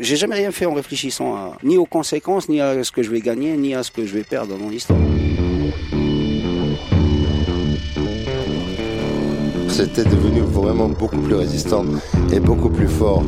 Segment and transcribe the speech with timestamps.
[0.00, 3.20] J'ai jamais rien fait en réfléchissant ni aux conséquences, ni à ce que je vais
[3.20, 4.98] gagner, ni à ce que je vais perdre dans mon histoire.
[9.68, 11.84] C'était devenu vraiment beaucoup plus résistant
[12.32, 13.22] et beaucoup plus fort.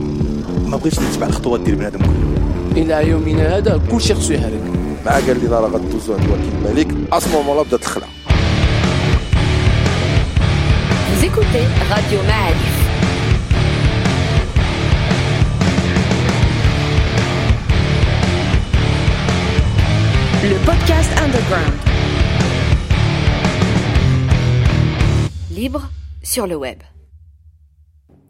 [11.14, 12.18] Vous écoutez Radio.
[20.42, 21.74] Le podcast underground.
[25.50, 25.90] Libre
[26.22, 26.78] sur le web.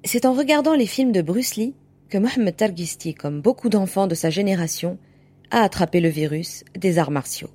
[0.02, 1.76] C'est en regardant les films de Bruce Lee
[2.08, 4.98] que Mohamed Targisti, comme beaucoup d'enfants de sa génération,
[5.52, 7.50] a attrapé le virus des arts martiaux.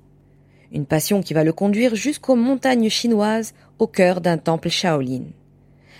[0.72, 5.24] Une passion qui va le conduire jusqu'aux montagnes chinoises au cœur d'un temple Shaolin.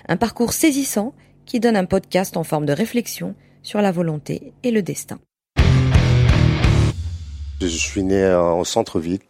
[0.09, 1.13] Un parcours saisissant
[1.45, 5.19] qui donne un podcast en forme de réflexion sur la volonté et le destin.
[7.61, 9.21] Je suis né en centre-ville.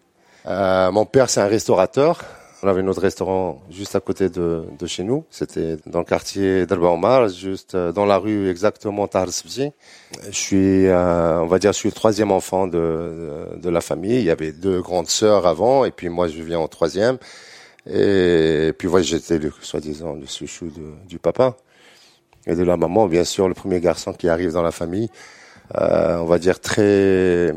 [0.46, 2.24] Euh, mon père, c'est un restaurateur.
[2.62, 5.24] On avait notre restaurant juste à côté de, de chez nous.
[5.30, 9.70] C'était dans le quartier d'Alba juste euh, dans la rue exactement Tarsbzi.
[10.24, 14.18] Je suis, euh, on va dire, je suis le troisième enfant de, de, la famille.
[14.18, 17.18] Il y avait deux grandes sœurs avant, et puis moi, je viens en troisième.
[17.88, 20.72] Et, puis voilà, j'étais le soi-disant le chouchou
[21.06, 21.56] du papa
[22.46, 25.10] et de la maman, bien sûr, le premier garçon qui arrive dans la famille.
[25.80, 27.52] Euh, on va dire très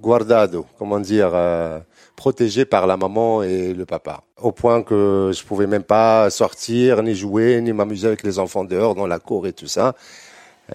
[0.00, 1.80] guardado, comment dire, euh,
[2.16, 4.22] protégé par la maman et le papa.
[4.40, 8.64] Au point que je pouvais même pas sortir, ni jouer, ni m'amuser avec les enfants
[8.64, 9.94] dehors, dans la cour et tout ça.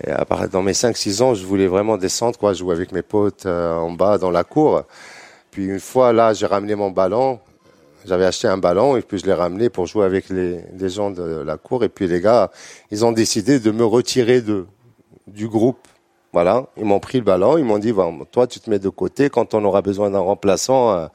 [0.05, 0.11] Et
[0.51, 3.91] dans mes 5-6 ans, je voulais vraiment descendre, quoi, jouer avec mes potes euh, en
[3.91, 4.83] bas dans la cour.
[5.51, 7.39] Puis une fois, là, j'ai ramené mon ballon.
[8.05, 11.11] J'avais acheté un ballon et puis je l'ai ramené pour jouer avec les, les gens
[11.11, 11.83] de la cour.
[11.83, 12.51] Et puis les gars,
[12.91, 14.65] ils ont décidé de me retirer de,
[15.27, 15.87] du groupe
[16.33, 17.93] voilà, ils m'ont pris le ballon, ils m'ont dit,
[18.31, 21.07] toi tu te mets de côté, quand on aura besoin d'un remplaçant, euh,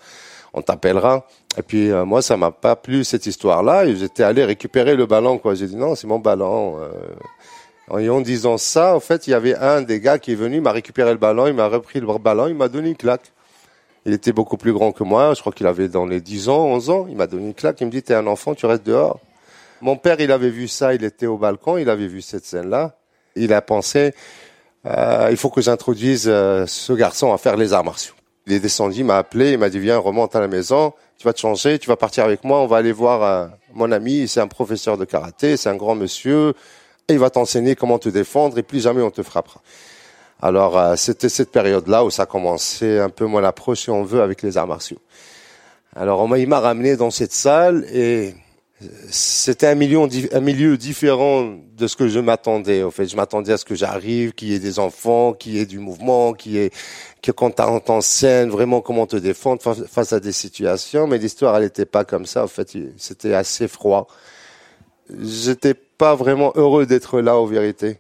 [0.54, 1.26] on t'appellera.
[1.58, 5.06] Et puis euh, moi, ça m'a pas plu cette histoire-là, et j'étais allé récupérer le
[5.06, 5.38] ballon.
[5.38, 5.54] quoi.
[5.54, 6.78] J'ai dit non, c'est mon ballon.
[6.78, 7.98] Euh.
[7.98, 10.60] Et en disant ça, en fait, il y avait un des gars qui est venu,
[10.60, 13.32] m'a récupéré le ballon, il m'a repris le ballon, il m'a donné une claque.
[14.06, 16.66] Il était beaucoup plus grand que moi, je crois qu'il avait dans les 10 ans,
[16.66, 18.86] 11 ans, il m'a donné une claque, il me dit, t'es un enfant, tu restes
[18.86, 19.18] dehors.
[19.80, 22.96] Mon père, il avait vu ça, il était au balcon, il avait vu cette scène-là.
[23.36, 24.12] Il a pensé,
[24.84, 28.14] il faut que j'introduise euh, ce garçon à faire les arts martiaux.
[28.46, 31.24] Il est descendu, il m'a appelé, il m'a dit viens, remonte à la maison, tu
[31.24, 34.26] vas te changer, tu vas partir avec moi, on va aller voir euh, mon ami,
[34.28, 36.54] c'est un professeur de karaté, c'est un grand monsieur,
[37.08, 39.60] et il va t'enseigner comment te défendre et plus jamais on te frappera.
[40.40, 44.42] Alors c'était cette période-là où ça commençait un peu mon approche, si on veut, avec
[44.42, 45.00] les arts martiaux.
[45.96, 48.36] Alors il m'a ramené dans cette salle et
[49.10, 52.84] c'était un milieu, différent de ce que je m'attendais.
[52.84, 55.58] En fait, je m'attendais à ce que j'arrive, qu'il y ait des enfants, qu'il y
[55.58, 56.70] ait du mouvement, qu'il y ait
[57.20, 61.08] que quand tu en vraiment comment te défendre face à des situations.
[61.08, 62.44] Mais l'histoire, elle n'était pas comme ça.
[62.44, 64.06] En fait, c'était assez froid.
[65.10, 67.98] J'étais pas vraiment heureux d'être là, en vérité.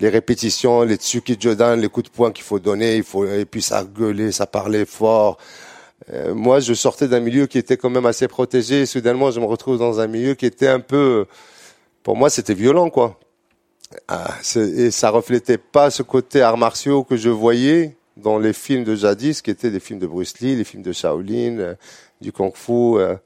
[0.00, 3.44] Les répétitions, les tsuki jodan, les coups de poing qu'il faut donner, il faut et
[3.44, 5.38] puis ça gueulait, ça parlait fort.
[6.12, 8.82] Euh, moi, je sortais d'un milieu qui était quand même assez protégé.
[8.82, 11.26] Et soudainement, je me retrouve dans un milieu qui était un peu,
[12.02, 13.18] pour moi, c'était violent, quoi.
[14.06, 18.84] Ah, et ça reflétait pas ce côté arts martiaux que je voyais dans les films
[18.84, 21.74] de jadis, qui étaient des films de Bruce Lee, les films de Shaolin, euh,
[22.20, 22.98] du Kung Fu.
[22.98, 23.16] Euh.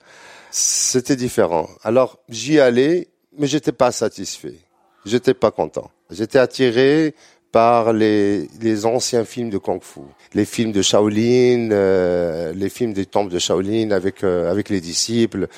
[0.51, 1.69] c'était différent.
[1.83, 4.57] Alors, j'y allais, mais j'étais pas satisfait.
[5.05, 5.91] J'étais pas content.
[6.11, 7.15] J'étais attiré
[7.53, 10.01] par les, les anciens films de Kung Fu,
[10.33, 14.81] les films de Shaolin, euh, les films des temples de Shaolin avec euh, avec les
[14.81, 15.49] disciples,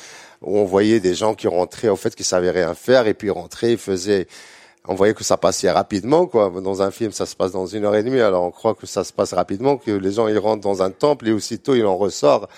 [0.43, 3.31] où on voyait des gens qui rentraient en fait qui savaient rien faire et puis
[3.31, 4.27] rentraient, ils faisaient
[4.87, 7.85] on voyait que ça passait rapidement quoi dans un film ça se passe dans une
[7.85, 10.37] heure et demie alors on croit que ça se passe rapidement que les gens ils
[10.37, 12.51] rentrent dans un temple et aussitôt ils en ressortent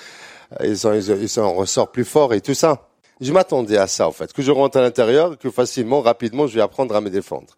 [0.65, 2.89] ils en, ils en ressortent plus fort et tout ça
[3.21, 6.57] je m'attendais à ça en fait que je rentre à l'intérieur que facilement rapidement je
[6.57, 7.55] vais apprendre à me défendre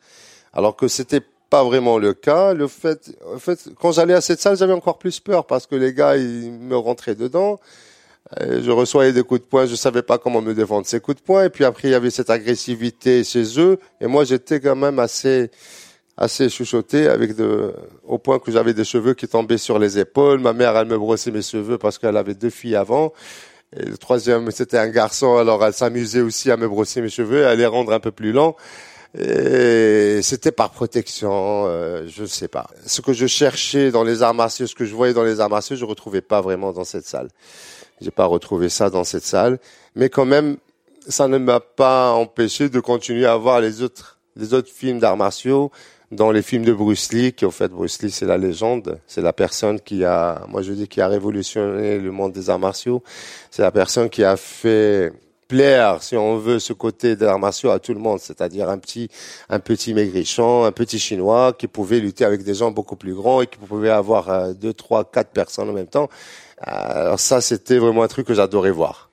[0.52, 2.54] alors que c'était pas vraiment le cas.
[2.54, 5.75] Le fait, en fait, quand j'allais à cette salle, j'avais encore plus peur parce que
[5.75, 7.58] les gars, ils me rentraient dedans.
[8.40, 11.22] je reçois des coups de poing, je savais pas comment me défendre ces coups de
[11.22, 11.44] poing.
[11.44, 13.78] Et puis après, il y avait cette agressivité chez eux.
[14.00, 15.50] Et moi, j'étais quand même assez,
[16.19, 17.72] assez chuchoté avec de,
[18.05, 20.40] au point que j'avais des cheveux qui tombaient sur les épaules.
[20.40, 23.12] Ma mère, elle me brossait mes cheveux parce qu'elle avait deux filles avant.
[23.76, 27.46] Et le troisième, c'était un garçon, alors elle s'amusait aussi à me brosser mes cheveux,
[27.46, 28.56] à les rendre un peu plus longs.
[29.16, 32.69] Et c'était par protection, euh, je ne sais pas.
[32.87, 35.49] Ce que je cherchais dans les arts martiaux, ce que je voyais dans les arts
[35.49, 37.28] martiaux, je retrouvais pas vraiment dans cette salle.
[38.00, 39.58] J'ai pas retrouvé ça dans cette salle,
[39.96, 40.58] mais quand même,
[41.08, 45.16] ça ne m'a pas empêché de continuer à voir les autres, les autres films d'arts
[45.16, 45.72] martiaux
[46.10, 49.20] dans les films de Bruce Lee, qui en fait Bruce Lee c'est la légende, c'est
[49.20, 53.02] la personne qui a, moi je dis qui a révolutionné le monde des arts martiaux,
[53.50, 55.12] c'est la personne qui a fait
[55.48, 58.78] plaire, si on veut, ce côté des arts martiaux à tout le monde, c'est-à-dire un
[58.78, 59.08] petit,
[59.48, 63.40] un petit maigrichon, un petit chinois qui pouvait lutter avec des gens beaucoup plus grands
[63.40, 66.08] et qui pouvait avoir euh, deux, trois, quatre personnes en même temps.
[66.68, 69.10] Euh, alors ça, c'était vraiment un truc que j'adorais voir.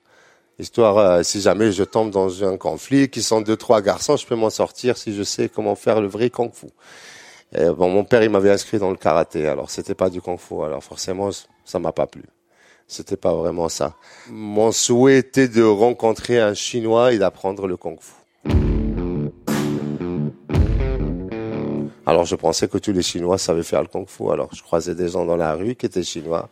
[0.58, 4.26] Histoire, euh, si jamais je tombe dans un conflit, qui sont deux, trois garçons, je
[4.26, 6.66] peux m'en sortir si je sais comment faire le vrai kung-fu.
[7.52, 10.84] bon, mon père, il m'avait inscrit dans le karaté, alors c'était pas du kung-fu, alors
[10.84, 11.30] forcément,
[11.64, 12.22] ça m'a pas plu.
[12.88, 13.96] C'était pas vraiment ça.
[14.30, 18.12] Mon souhait était de rencontrer un Chinois et d'apprendre le kung-fu.
[22.08, 24.30] Alors je pensais que tous les Chinois savaient faire le kung-fu.
[24.30, 26.48] Alors je croisais des gens dans la rue qui étaient chinois.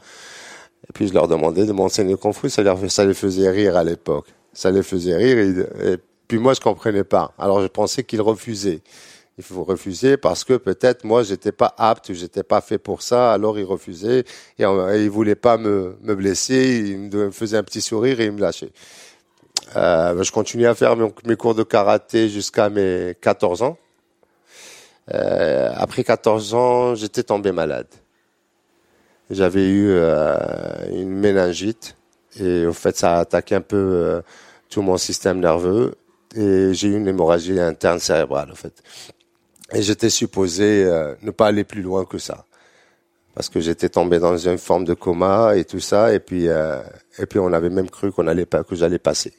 [0.89, 2.51] Et puis je leur demandais de m'enseigner le kung-fu.
[2.51, 4.27] Ça, ça les faisait rire à l'époque.
[4.53, 5.39] Ça les faisait rire.
[5.39, 5.97] Et, et,
[6.27, 7.33] puis moi je comprenais pas.
[7.39, 8.83] Alors je pensais qu'ils refusaient
[9.39, 13.33] il faut refuser parce que peut-être moi j'étais pas apte, j'étais pas fait pour ça,
[13.33, 14.25] alors il refusait
[14.59, 18.33] et, il voulait pas me, me blesser, il me faisait un petit sourire et il
[18.33, 18.71] me lâchait.
[19.77, 23.77] Euh, je continuais à faire mes cours de karaté jusqu'à mes 14 ans.
[25.13, 27.89] Euh, après 14 ans, j'étais tombé malade.
[29.31, 30.37] J'avais eu euh,
[30.93, 31.97] une méningite
[32.39, 34.23] et au fait ça a attaqué un peu
[34.69, 35.95] tout mon système nerveux
[36.37, 38.83] et j'ai eu une hémorragie interne cérébrale en fait.
[39.73, 42.47] Et j'étais supposé euh, ne pas aller plus loin que ça.
[43.35, 46.13] Parce que j'étais tombé dans une forme de coma et tout ça.
[46.15, 46.81] Et puis, euh,
[47.19, 49.33] et puis on avait même cru qu'on allait pas, que j'allais passer.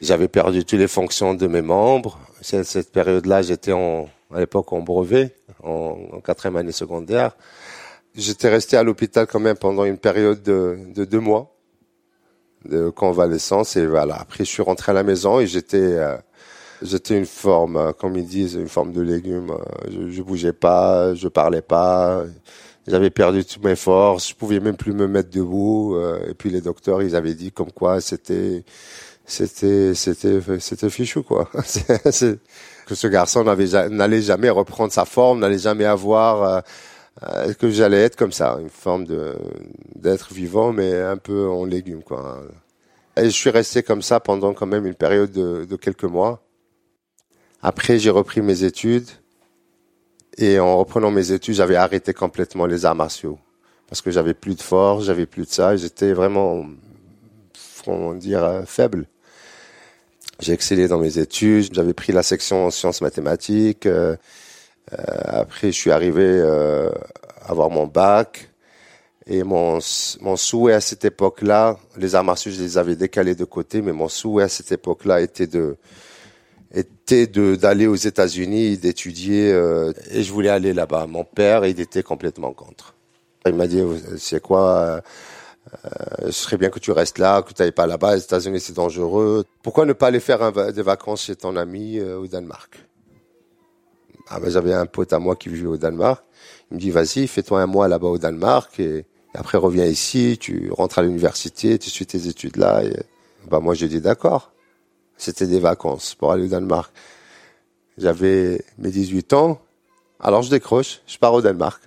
[0.00, 2.18] J'avais perdu toutes les fonctions de mes membres.
[2.40, 7.36] Cette, cette période-là, j'étais en, à l'époque en brevet, en, quatrième année secondaire.
[8.14, 11.52] J'étais resté à l'hôpital quand même pendant une période de, de deux mois
[12.64, 14.16] de convalescence et voilà.
[14.16, 16.16] Après, je suis rentré à la maison et j'étais euh,
[16.86, 19.50] J'étais une forme, euh, comme ils disent, une forme de légume.
[19.50, 22.24] Euh, je, je bougeais pas, je parlais pas.
[22.86, 24.28] J'avais perdu toutes mes forces.
[24.30, 25.96] Je pouvais même plus me mettre debout.
[25.96, 28.64] Euh, et puis les docteurs, ils avaient dit comme quoi c'était,
[29.24, 31.50] c'était, c'était, c'était fichu quoi.
[32.86, 36.62] que ce garçon n'allait jamais reprendre sa forme, n'allait jamais avoir
[37.58, 39.06] que j'allais être comme ça, une forme
[39.96, 42.42] d'être vivant, mais un peu en légume quoi.
[43.16, 46.45] Et je suis resté comme ça pendant quand même une période de, de quelques mois.
[47.68, 49.08] Après, j'ai repris mes études.
[50.38, 53.40] Et en reprenant mes études, j'avais arrêté complètement les arts martiaux.
[53.88, 55.76] Parce que j'avais plus de force, j'avais plus de ça.
[55.76, 56.64] J'étais vraiment,
[57.84, 59.08] comment dire, euh, faible.
[60.38, 61.74] J'ai excellé dans mes études.
[61.74, 63.86] J'avais pris la section en sciences mathématiques.
[63.86, 64.14] Euh,
[64.92, 68.48] euh, après, je suis arrivé à avoir mon bac.
[69.26, 69.80] Et mon,
[70.20, 73.92] mon souhait à cette époque-là, les arts martiaux, je les avais décalés de côté, mais
[73.92, 75.76] mon souhait à cette époque-là était de,
[76.76, 81.06] était d'aller aux États-Unis, d'étudier, euh, et je voulais aller là-bas.
[81.06, 82.94] Mon père, il était complètement contre.
[83.46, 83.82] Il m'a dit,
[84.18, 85.00] c'est quoi euh,
[85.84, 88.16] euh, Ce serait bien que tu restes là, que tu n'ailles pas là-bas.
[88.16, 89.44] Les États-Unis, c'est dangereux.
[89.62, 92.78] Pourquoi ne pas aller faire des vacances chez ton ami au Danemark?
[94.28, 96.24] Ah ben, J'avais un pote à moi qui vivait au Danemark.
[96.70, 100.70] Il me dit, vas-y, fais-toi un mois là-bas au Danemark, et, après reviens ici, tu
[100.72, 102.82] rentres à l'université, tu suis tes études là.
[102.84, 102.96] Et,
[103.48, 104.52] bah, moi, j'ai dit, d'accord.
[105.16, 106.92] C'était des vacances pour aller au Danemark.
[107.98, 109.60] J'avais mes 18 ans.
[110.20, 111.82] Alors je décroche, je pars au Danemark.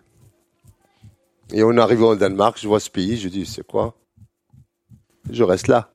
[1.52, 3.96] Et en arrivant au Danemark, je vois ce pays, je dis, c'est quoi?
[5.32, 5.92] Je reste là.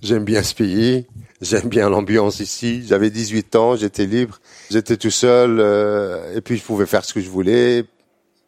[0.00, 1.06] J'aime bien ce pays,
[1.40, 2.84] j'aime bien l'ambiance ici.
[2.86, 4.38] J'avais 18 ans, j'étais libre,
[4.70, 7.84] j'étais tout seul, euh, et puis je pouvais faire ce que je voulais.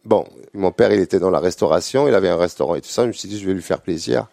[0.05, 3.03] Bon, mon père, il était dans la restauration, il avait un restaurant et tout ça.
[3.03, 4.29] Je me suis dit, je vais lui faire plaisir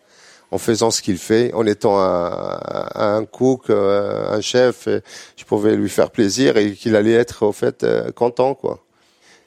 [0.52, 2.60] en faisant ce qu'il fait, en étant un,
[2.96, 4.88] un cook, euh, un chef,
[5.36, 8.80] je pouvais lui faire plaisir et qu'il allait être au fait euh, content quoi.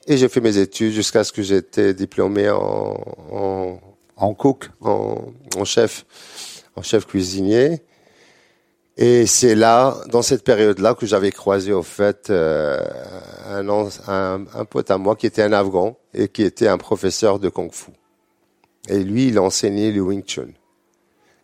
[0.06, 2.96] Et j'ai fait mes études jusqu'à ce que j'étais diplômé en,
[3.32, 3.80] en,
[4.16, 6.04] en cook, en, en, chef,
[6.76, 7.82] en chef cuisinier.
[8.96, 12.78] Et c'est là, dans cette période-là, que j'avais croisé au fait euh,
[13.46, 13.66] un,
[14.08, 17.48] un, un pote à moi qui était un Afghan et qui était un professeur de
[17.48, 17.92] kung-fu.
[18.88, 20.48] Et lui, il enseignait le Wing Chun.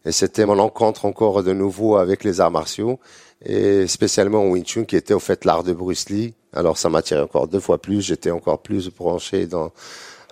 [0.06, 3.00] Et c'était mon rencontre encore de nouveau avec les arts martiaux
[3.44, 6.34] et spécialement Wing Chun qui était au fait l'art de Bruce Lee.
[6.52, 8.02] Alors ça m'attirait encore deux fois plus.
[8.02, 9.72] J'étais encore plus branché dans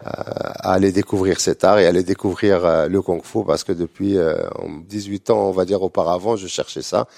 [0.07, 3.73] euh, à aller découvrir cet art et aller découvrir euh, le kung fu parce que
[3.73, 4.17] depuis
[4.89, 7.09] 18 euh, ans, on va dire auparavant, je cherchais ça.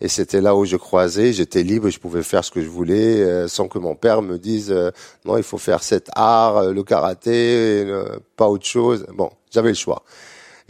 [0.00, 3.46] Et c'était là où je croisais, j'étais libre, je pouvais faire ce que je voulais
[3.48, 4.74] sans que mon père me dise
[5.26, 7.86] non, il faut faire cet art, le karaté,
[8.34, 9.06] pas autre chose.
[9.12, 10.02] Bon, j'avais le choix.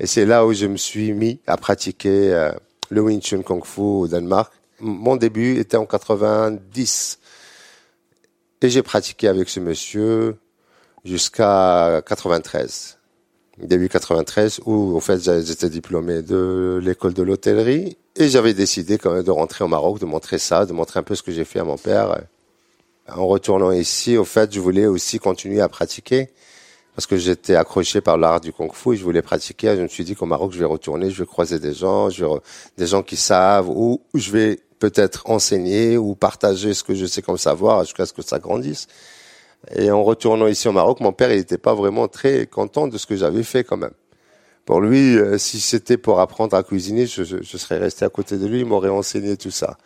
[0.00, 2.50] Et c'est là où je me suis mis à pratiquer euh,
[2.88, 4.50] le Wing Chun Kung Fu au Danemark.
[4.80, 7.19] Mon début était en 90.
[8.62, 10.38] Et j'ai pratiqué avec ce monsieur
[11.04, 12.97] jusqu'à 93.
[13.59, 19.12] Début 93, où en fait j'étais diplômé de l'école de l'hôtellerie et j'avais décidé quand
[19.12, 21.45] même de rentrer au Maroc, de montrer ça, de montrer un peu ce que j'ai
[21.45, 22.23] fait à mon père.
[23.07, 26.30] En retournant ici, au fait, je voulais aussi continuer à pratiquer
[27.00, 29.75] parce que j'étais accroché par l'art du kung-fu et je voulais pratiquer.
[29.75, 32.11] Je me suis dit qu'au Maroc, je vais retourner, je vais croiser des gens,
[32.76, 37.23] des gens qui savent ou je vais peut-être enseigner ou partager ce que je sais
[37.23, 38.87] comme savoir jusqu'à ce que ça grandisse.
[39.75, 42.99] Et en retournant ici au Maroc, mon père, il n'était pas vraiment très content de
[42.99, 43.95] ce que j'avais fait quand même.
[44.66, 48.37] Pour lui, euh, si c'était pour apprendre à cuisiner, je, je, serais resté à côté
[48.37, 49.78] de lui, il m'aurait enseigné tout ça.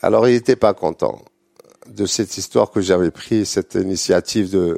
[0.00, 1.22] Alors il n'était pas content
[1.88, 4.76] de cette histoire que j'avais pris, cette initiative de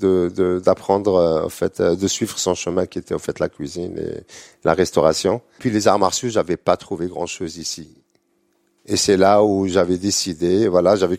[0.00, 3.96] de, euh, en fait euh, de suivre son chemin qui était en fait la cuisine
[3.98, 4.24] et
[4.64, 5.40] la restauration.
[5.58, 7.88] Puis les arts martiaux, j'avais pas trouvé grand chose ici.
[8.86, 11.18] Et c'est là où j'avais décidé, voilà, j'avais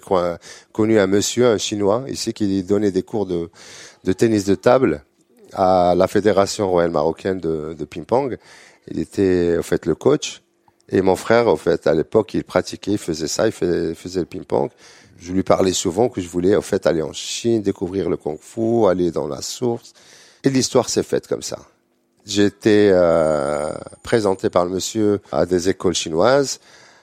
[0.71, 3.49] connu un monsieur, un chinois, ici, qui donnait des cours de,
[4.03, 5.03] de tennis de table
[5.53, 8.37] à la Fédération royale marocaine de, de ping-pong.
[8.87, 10.43] Il était, en fait, le coach.
[10.89, 14.19] Et mon frère, en fait, à l'époque, il pratiquait, il faisait ça, il faisait, faisait
[14.19, 14.69] le ping-pong.
[15.25, 18.85] Je lui parlais souvent que je voulais, en fait, aller en Chine, découvrir le kung-fu,
[18.87, 19.93] aller dans la source.
[20.43, 21.57] Et l'histoire s'est faite comme ça.
[22.27, 26.59] J'ai été euh, présenté par le monsieur à des écoles chinoises.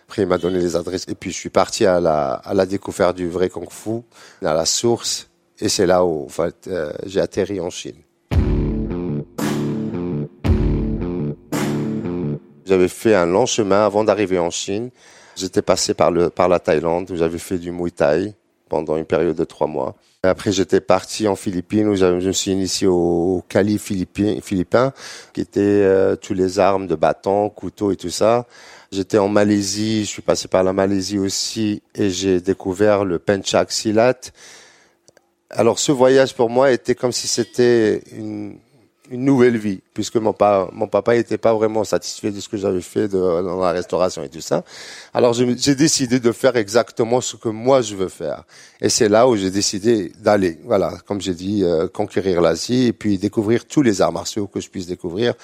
[0.06, 1.04] Après, il m'a donné les adresses.
[1.08, 4.02] Et puis, je suis parti à la, à la découverte du vrai Kung Fu,
[4.40, 5.28] à la source.
[5.58, 7.96] Et c'est là où, en fait, euh, j'ai atterri en Chine.
[12.66, 14.90] J'avais fait un long chemin avant d'arriver en Chine.
[15.36, 18.34] J'étais passé par, le, par la Thaïlande où j'avais fait du Muay Thai
[18.68, 19.96] pendant une période de trois mois.
[20.22, 24.92] Après, j'étais parti en Philippines où je me suis initié au Cali philippin, philippin
[25.32, 28.46] qui était euh, tous les armes de bâton, couteau et tout ça.
[28.92, 33.72] J'étais en Malaisie, je suis passé par la Malaisie aussi et j'ai découvert le Penchak
[33.72, 34.20] Silat.
[35.50, 38.58] Alors ce voyage pour moi était comme si c'était une,
[39.12, 40.34] une nouvelle vie, puisque mon,
[40.72, 44.24] mon papa n'était pas vraiment satisfait de ce que j'avais fait de, dans la restauration
[44.24, 44.64] et tout ça.
[45.12, 48.44] Alors j'ai décidé de faire exactement ce que moi je veux faire.
[48.80, 52.92] Et c'est là où j'ai décidé d'aller, voilà, comme j'ai dit, euh, conquérir l'Asie et
[52.94, 55.34] puis découvrir tous les arts martiaux que je puisse découvrir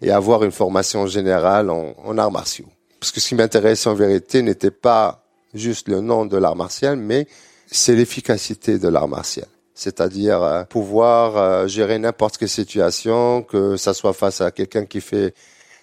[0.00, 2.66] et avoir une formation générale en, en arts martiaux.
[2.98, 6.96] Parce que ce qui m'intéressait en vérité n'était pas juste le nom de l'art martial,
[6.96, 7.28] mais
[7.70, 9.46] c'est l'efficacité de l'art martial.
[9.78, 15.00] C'est-à-dire euh, pouvoir euh, gérer n'importe quelle situation, que ça soit face à quelqu'un qui
[15.00, 15.34] fait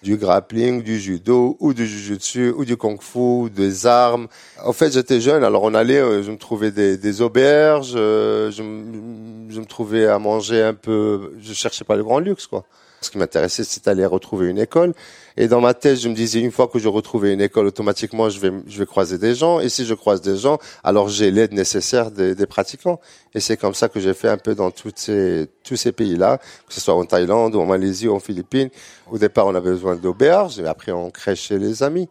[0.02, 4.28] du grappling, du judo ou du jujutsu ou du kung-fu, des armes.
[4.62, 8.50] En fait, j'étais jeune, alors on allait, euh, je me trouvais des, des auberges, je,
[8.54, 12.66] je, me trouvais à manger un peu, je cherchais pas le grand luxe, quoi.
[13.06, 14.92] Ce qui m'intéressait, c'était d'aller retrouver une école.
[15.36, 18.28] Et dans ma tête, je me disais, une fois que je retrouvais une école, automatiquement,
[18.30, 19.60] je vais, je vais croiser des gens.
[19.60, 23.00] Et si je croise des gens, alors j'ai l'aide nécessaire des, des, pratiquants.
[23.34, 26.38] Et c'est comme ça que j'ai fait un peu dans toutes ces, tous ces pays-là,
[26.66, 28.70] que ce soit en Thaïlande en Malaisie en Philippines.
[29.10, 32.08] Au départ, on avait besoin d'auberges, et après, on crée chez les amis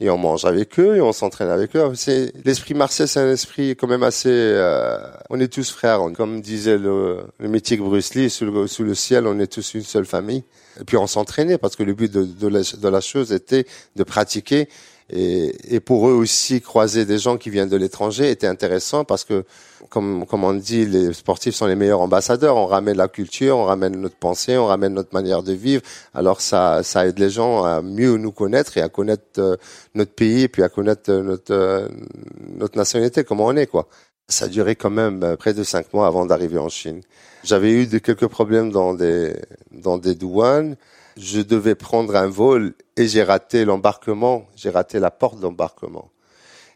[0.00, 1.92] et on mange avec eux et on s'entraîne avec eux.
[1.94, 4.30] C'est l'esprit marseillais, c'est un esprit quand même assez.
[4.30, 8.82] Euh, on est tous frères, comme disait le, le mythique Bruce Lee, sous le, sous
[8.82, 10.44] le, ciel, on est tous une seule famille.
[10.80, 13.66] Et puis on s'entraînait parce que le but de, de, la, de la chose était
[13.96, 14.68] de pratiquer
[15.12, 19.24] et, et, pour eux aussi, croiser des gens qui viennent de l'étranger était intéressant parce
[19.24, 19.44] que,
[19.88, 22.56] comme, comme on dit, les sportifs sont les meilleurs ambassadeurs.
[22.56, 25.82] On ramène la culture, on ramène notre pensée, on ramène notre manière de vivre.
[26.14, 29.56] Alors ça, ça aide les gens à mieux nous connaître et à connaître euh,
[29.94, 31.88] notre pays et puis à connaître euh, notre, euh,
[32.56, 33.88] notre nationalité, comment on est, quoi.
[34.28, 37.00] Ça a duré quand même près de cinq mois avant d'arriver en Chine.
[37.42, 39.34] J'avais eu de, quelques problèmes dans des,
[39.72, 40.76] dans des douanes
[41.20, 46.10] je devais prendre un vol et j'ai raté l'embarquement, j'ai raté la porte d'embarquement.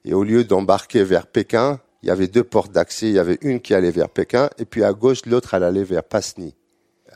[0.05, 3.09] Et au lieu d'embarquer vers Pékin, il y avait deux portes d'accès.
[3.09, 6.05] Il y avait une qui allait vers Pékin et puis à gauche, l'autre, allait vers
[6.05, 6.55] Pasni.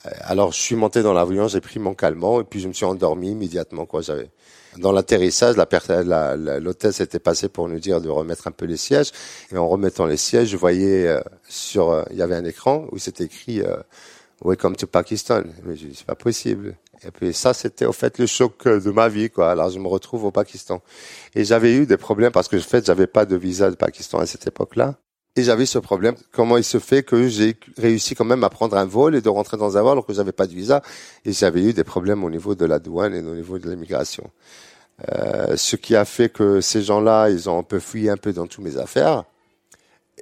[0.07, 2.73] Euh, alors, je suis monté dans l'avion, j'ai pris mon calmant et puis je me
[2.73, 3.85] suis endormi immédiatement.
[3.85, 4.31] Quoi, j'avais
[4.79, 9.11] dans l'atterrissage, la, l'hôtesse s'était passé pour nous dire de remettre un peu les sièges.
[9.53, 12.87] Et en remettant les sièges, je voyais euh, sur, euh, il y avait un écran
[12.91, 13.61] où c'était écrit
[14.43, 15.43] Welcome to Pakistan.
[15.65, 16.77] Mais je c'est pas possible.
[17.07, 19.51] Et puis ça, c'était au fait le choc de ma vie, quoi.
[19.51, 20.83] Alors je me retrouve au Pakistan.
[21.35, 24.19] Et j'avais eu des problèmes parce que en fait, j'avais pas de visa de Pakistan
[24.19, 24.97] à cette époque-là.
[25.37, 26.17] Et j'avais ce problème.
[26.33, 29.29] Comment il se fait que j'ai réussi quand même à prendre un vol et de
[29.29, 30.83] rentrer dans un vol alors que j'avais pas de visa
[31.25, 34.29] et j'avais eu des problèmes au niveau de la douane et au niveau de l'immigration.
[35.13, 38.33] Euh, ce qui a fait que ces gens-là, ils ont un peu fui un peu
[38.33, 39.25] dans toutes mes affaires.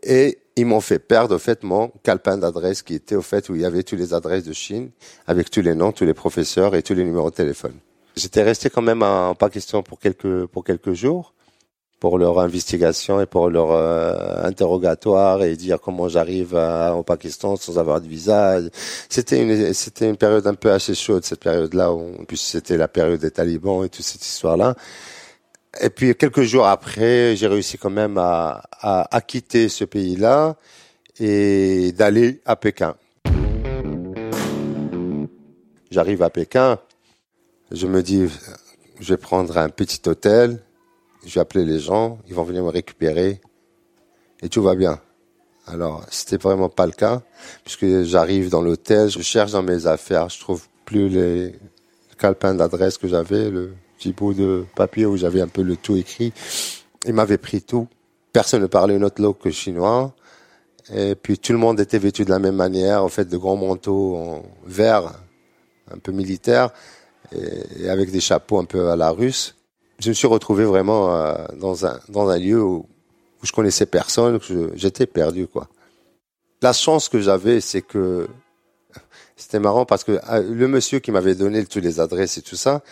[0.02, 3.54] Et ils m'ont fait perdre au fait mon calepin d'adresse qui était au fait où
[3.54, 4.90] il y avait toutes les adresses de Chine
[5.26, 7.74] avec tous les noms, tous les professeurs et tous les numéros de téléphone.
[8.16, 11.34] J'étais resté quand même en Pakistan pour quelques pour quelques jours
[11.98, 17.78] pour leur investigation et pour leur euh, interrogatoire et dire comment j'arrive au Pakistan sans
[17.78, 18.58] avoir de visa.
[19.08, 21.92] C'était une c'était une période un peu assez chaude cette période-là.
[21.92, 24.74] En plus c'était la période des talibans et toute cette histoire-là.
[25.80, 30.56] Et puis quelques jours après, j'ai réussi quand même à, à, à quitter ce pays-là
[31.18, 32.94] et d'aller à Pékin.
[35.90, 36.78] J'arrive à Pékin,
[37.70, 38.28] je me dis,
[39.00, 40.62] je vais prendre un petit hôtel,
[41.24, 43.40] je vais appeler les gens, ils vont venir me récupérer.
[44.42, 45.00] Et tout va bien.
[45.66, 47.22] Alors, c'était vraiment pas le cas,
[47.64, 51.58] puisque j'arrive dans l'hôtel, je cherche dans mes affaires, je trouve plus les
[52.18, 55.96] calepins d'adresse que j'avais, le petit bout de papier où j'avais un peu le tout
[55.96, 56.32] écrit.
[57.06, 57.88] Ils m'avaient pris tout.
[58.32, 60.14] Personne ne parlait une autre langue que chinois.
[60.92, 63.56] Et puis tout le monde était vêtu de la même manière, en fait, de grands
[63.56, 65.12] manteaux en vert,
[65.90, 66.70] un peu militaire,
[67.32, 69.56] et, avec des chapeaux un peu à la russe.
[69.98, 72.86] Je me suis retrouvé vraiment euh, dans un dans un lieu où,
[73.42, 74.38] où je connaissais personne,
[74.74, 75.68] j'étais perdu quoi.
[76.62, 78.28] La chance que j'avais, c'est que
[79.36, 82.56] c'était marrant parce que euh, le monsieur qui m'avait donné toutes les adresses et tout
[82.56, 82.82] ça,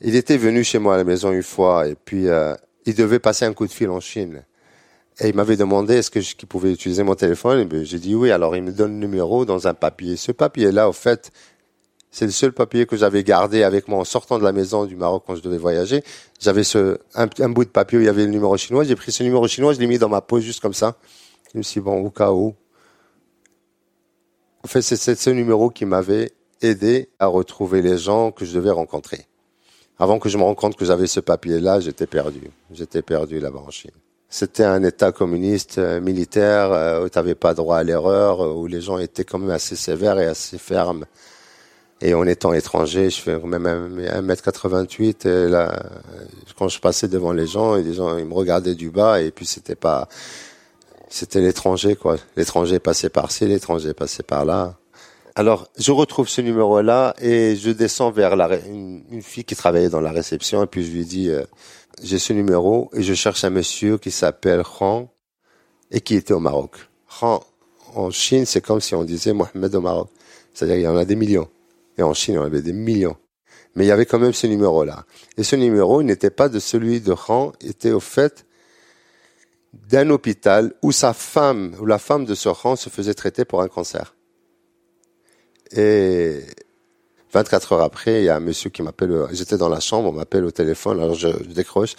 [0.00, 2.54] il était venu chez moi à la maison une fois et puis euh,
[2.86, 4.44] il devait passer un coup de fil en Chine.
[5.20, 7.64] Et il m'avait demandé est-ce que qu'il pouvais utiliser mon téléphone.
[7.64, 8.30] Ben, j'ai dit oui.
[8.30, 10.16] Alors il me donne le numéro dans un papier.
[10.16, 11.32] Ce papier-là, au fait,
[12.10, 14.96] c'est le seul papier que j'avais gardé avec moi en sortant de la maison du
[14.96, 16.02] Maroc quand je devais voyager.
[16.40, 18.84] J'avais ce un, bout de papier où il y avait le numéro chinois.
[18.84, 20.96] J'ai pris ce numéro chinois, je l'ai mis dans ma poche juste comme ça.
[21.52, 22.54] Je me suis dit, bon au cas où.
[24.64, 26.30] En fait, c'est ce numéro qui m'avait
[26.62, 29.27] aidé à retrouver les gens que je devais rencontrer.
[29.98, 32.50] Avant que je me rende compte que j'avais ce papier-là, j'étais perdu.
[32.70, 33.90] J'étais perdu là-bas en Chine.
[34.30, 38.52] C'était un État communiste euh, militaire euh, où tu n'avais pas droit à l'erreur, euh,
[38.52, 41.06] où les gens étaient quand même assez sévères et assez fermes.
[42.00, 45.82] Et en étant étranger, je fais même 1m88 et là,
[46.56, 49.46] quand je passais devant les gens, les gens ils me regardaient du bas et puis
[49.46, 50.08] c'était pas,
[51.08, 52.16] c'était l'étranger quoi.
[52.36, 54.76] L'étranger passait par-ci, l'étranger passait par là.
[55.38, 59.88] Alors, je retrouve ce numéro-là et je descends vers la, une, une, fille qui travaillait
[59.88, 61.30] dans la réception et puis je lui dis,
[62.02, 65.08] j'ai ce numéro et je cherche un monsieur qui s'appelle Khan
[65.92, 66.72] et qui était au Maroc.
[67.20, 67.44] Khan,
[67.94, 70.10] en Chine, c'est comme si on disait Mohamed au Maroc.
[70.52, 71.48] C'est-à-dire qu'il y en a des millions.
[71.98, 73.16] Et en Chine, il y en avait des millions.
[73.76, 75.04] Mais il y avait quand même ce numéro-là.
[75.36, 78.44] Et ce numéro, il n'était pas de celui de Khan, était au fait
[79.72, 83.62] d'un hôpital où sa femme, où la femme de ce Khan se faisait traiter pour
[83.62, 84.16] un cancer.
[85.72, 86.40] Et
[87.32, 90.12] 24 heures après, il y a un monsieur qui m'appelle, j'étais dans la chambre, on
[90.12, 91.94] m'appelle au téléphone, alors je, décroche.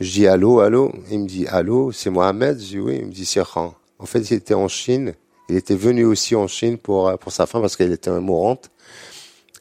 [0.00, 0.92] Je dis allô, allô?
[1.10, 2.58] Il me dit allô, c'est Mohamed?
[2.58, 2.96] Je dis oui.
[3.00, 3.74] Il me dit c'est Khan.
[3.98, 5.14] En fait, il était en Chine.
[5.48, 8.70] Il était venu aussi en Chine pour pour sa femme parce qu'elle était mourante.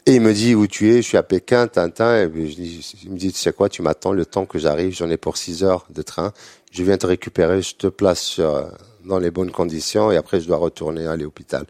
[0.06, 0.98] Et il me dit où tu es?
[0.98, 2.18] Je suis à Pékin, Tintin.
[2.18, 4.96] Et il me dit tu sais quoi, tu m'attends le temps que j'arrive.
[4.96, 6.34] J'en ai pour 6 heures de train.
[6.72, 7.62] Je viens te récupérer.
[7.62, 8.72] Je te place sur,
[9.06, 11.66] dans les bonnes conditions et après je dois retourner à l'hôpital.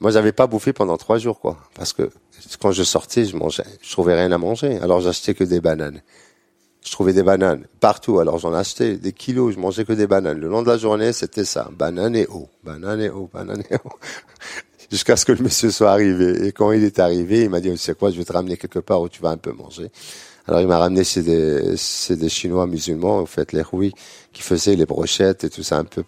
[0.00, 2.10] Moi, j'avais pas bouffé pendant trois jours, quoi, parce que
[2.60, 4.78] quand je sortais, je mangeais, je trouvais rien à manger.
[4.78, 6.02] Alors j'achetais que des bananes.
[6.84, 9.54] Je trouvais des bananes partout, alors j'en achetais des kilos.
[9.54, 10.38] Je mangeais que des bananes.
[10.38, 13.74] Le long de la journée, c'était ça, banane et eau, banane et eau, banane et
[13.74, 13.92] eau,
[14.90, 16.46] jusqu'à ce que le monsieur soit arrivé.
[16.46, 18.56] Et quand il est arrivé, il m'a dit, tu sais quoi, je vais te ramener
[18.56, 19.90] quelque part où tu vas un peu manger.
[20.46, 23.92] Alors il m'a ramené chez des, chez des Chinois musulmans, en fait, les rouis,
[24.32, 26.04] qui faisaient les brochettes et tout ça un peu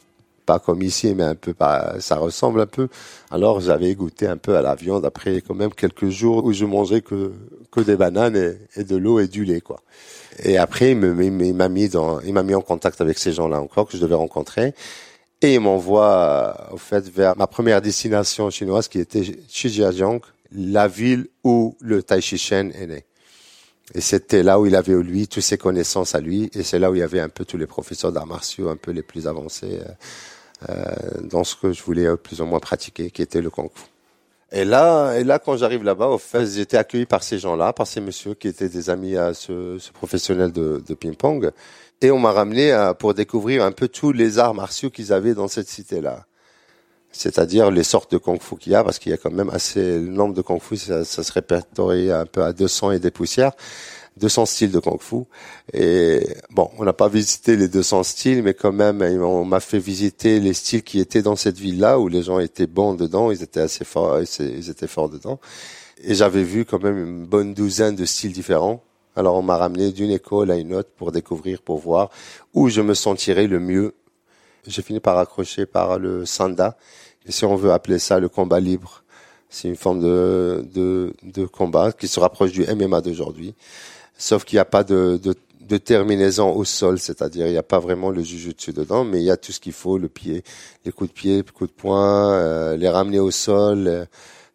[0.48, 1.54] pas comme ici, mais un peu
[2.00, 2.88] ça ressemble un peu.
[3.30, 6.64] Alors j'avais goûté un peu à la viande après quand même quelques jours où je
[6.64, 7.32] mangeais que
[7.70, 9.80] que des bananes et, de l'eau et du lait quoi.
[10.42, 13.86] Et après il m'a mis dans, il m'a mis en contact avec ces gens-là encore
[13.88, 14.72] que je devais rencontrer.
[15.42, 21.28] Et il m'envoie, au fait, vers ma première destination chinoise qui était Shijiazhuang, la ville
[21.44, 23.04] où le Tai Chi Chuan est né.
[23.94, 26.50] Et c'était là où il avait, lui, toutes ses connaissances à lui.
[26.54, 28.76] Et c'est là où il y avait un peu tous les professeurs d'arts martiaux un
[28.76, 29.92] peu les plus avancés euh, euh,
[31.22, 33.84] dans ce que je voulais euh, plus ou moins pratiquer, qui était le kung fu.
[34.50, 37.86] Et là, et là, quand j'arrive là-bas, au fait, j'étais accueilli par ces gens-là, par
[37.86, 41.50] ces messieurs qui étaient des amis à ce, ce professionnel de, de ping-pong.
[42.00, 45.34] Et on m'a ramené à, pour découvrir un peu tous les arts martiaux qu'ils avaient
[45.34, 46.24] dans cette cité-là.
[47.10, 49.98] C'est-à-dire les sortes de kung-fu qu'il y a, parce qu'il y a quand même assez,
[49.98, 53.52] le nombre de kung-fu, ça, ça se répertorie un peu à 200 et des poussières.
[54.18, 55.16] 200 styles de Kung Fu.
[55.72, 59.78] Et bon, on n'a pas visité les 200 styles, mais quand même, on m'a fait
[59.78, 63.42] visiter les styles qui étaient dans cette ville-là, où les gens étaient bons dedans, ils
[63.42, 65.40] étaient assez forts, ils étaient forts dedans.
[66.02, 68.82] Et j'avais vu quand même une bonne douzaine de styles différents.
[69.16, 72.10] Alors on m'a ramené d'une école à une autre pour découvrir, pour voir
[72.54, 73.94] où je me sentirais le mieux.
[74.66, 76.76] J'ai fini par accrocher par le sanda,
[77.26, 79.02] et si on veut appeler ça le combat libre.
[79.50, 83.54] C'est une forme de, de, de combat qui se rapproche du MMA d'aujourd'hui
[84.18, 87.62] sauf qu'il n'y a pas de, de, de terminaison au sol, c'est-à-dire il n'y a
[87.62, 90.42] pas vraiment le jujutsu dedans, mais il y a tout ce qu'il faut, le pied,
[90.84, 94.04] les coups de pied, les coups de poing, euh, les ramener au sol, euh,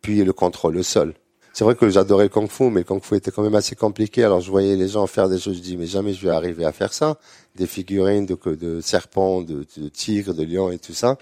[0.01, 1.13] puis le contrôle au sol.
[1.53, 3.75] C'est vrai que j'adorais le kung fu, mais le kung fu était quand même assez
[3.75, 4.23] compliqué.
[4.23, 6.65] Alors je voyais les gens faire des choses, je dis mais jamais je vais arriver
[6.65, 7.17] à faire ça.
[7.55, 11.15] Des figurines de, de serpents, de, de tigres, de lions et tout ça.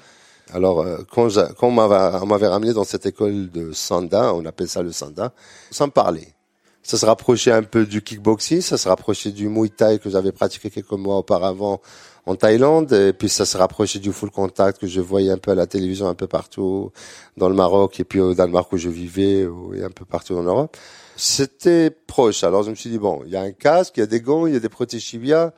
[0.54, 1.28] Alors euh, quand,
[1.60, 5.34] quand on m'avait ramené dans cette école de sanda, on appelle ça le sanda,
[5.70, 6.30] sans parler
[6.84, 10.32] ça se rapprochait un peu du kickboxing, ça se rapprochait du Muay Thai que j'avais
[10.32, 11.82] pratiqué quelques mois auparavant
[12.26, 15.52] en Thaïlande, et puis ça se rapprochait du full contact que je voyais un peu
[15.52, 16.91] à la télévision un peu partout
[17.38, 20.44] dans le Maroc et puis au Danemark où je vivais et un peu partout en
[20.44, 20.78] Europe.
[21.15, 22.44] C'était proche.
[22.44, 24.22] Alors je me suis dit bon, il y a un casque, il y a des
[24.22, 25.52] gants, il y a des protèges-chibias.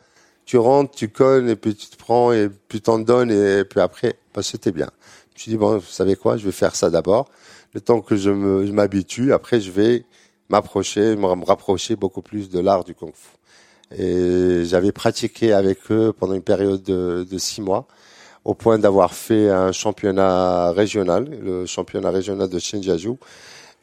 [0.46, 3.80] Tu rentres, tu colles et puis tu te prends et puis t'en donnes et puis
[3.80, 4.90] après, bah, c'était bien.
[5.30, 7.30] Je me suis dit bon, vous savez quoi, je vais faire ça d'abord.
[7.74, 10.06] Le temps que je m'habitue, après je vais
[10.50, 13.30] m'approcher, me rapprocher beaucoup plus de l'art du kung fu.
[13.98, 17.88] Et j'avais pratiqué avec eux pendant une période de, de six mois,
[18.44, 23.18] au point d'avoir fait un championnat régional, le championnat régional de Shinjiaju,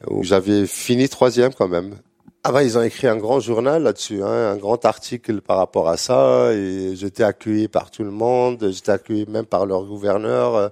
[0.07, 1.95] où j'avais fini troisième quand même.
[2.43, 5.87] Ah ben, ils ont écrit un grand journal là-dessus, hein, un grand article par rapport
[5.87, 10.71] à ça, et j'étais accueilli par tout le monde, j'étais accueilli même par leur gouverneur.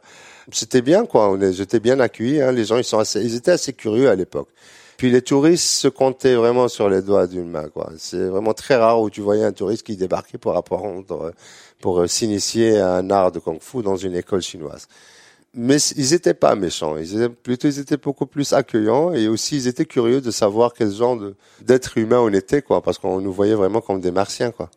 [0.51, 2.41] C'était bien quoi, j'étais bien accueilli.
[2.41, 4.49] Hein, les gens ils sont assez, ils étaient assez curieux à l'époque.
[4.99, 7.69] Puis les touristes se comptaient vraiment sur les doigts d'une main.
[7.69, 7.89] quoi.
[7.97, 11.31] C'est vraiment très rare où tu voyais un touriste qui débarquait pour apprendre,
[11.79, 14.89] pour euh, s'initier à un art de kung-fu dans une école chinoise.
[15.53, 16.97] Mais ils étaient pas méchants.
[16.97, 20.73] Ils étaient, plutôt, ils étaient beaucoup plus accueillants et aussi ils étaient curieux de savoir
[20.73, 21.17] quel genre
[21.61, 24.69] d'être humain on était, quoi, parce qu'on nous voyait vraiment comme des martiens, quoi.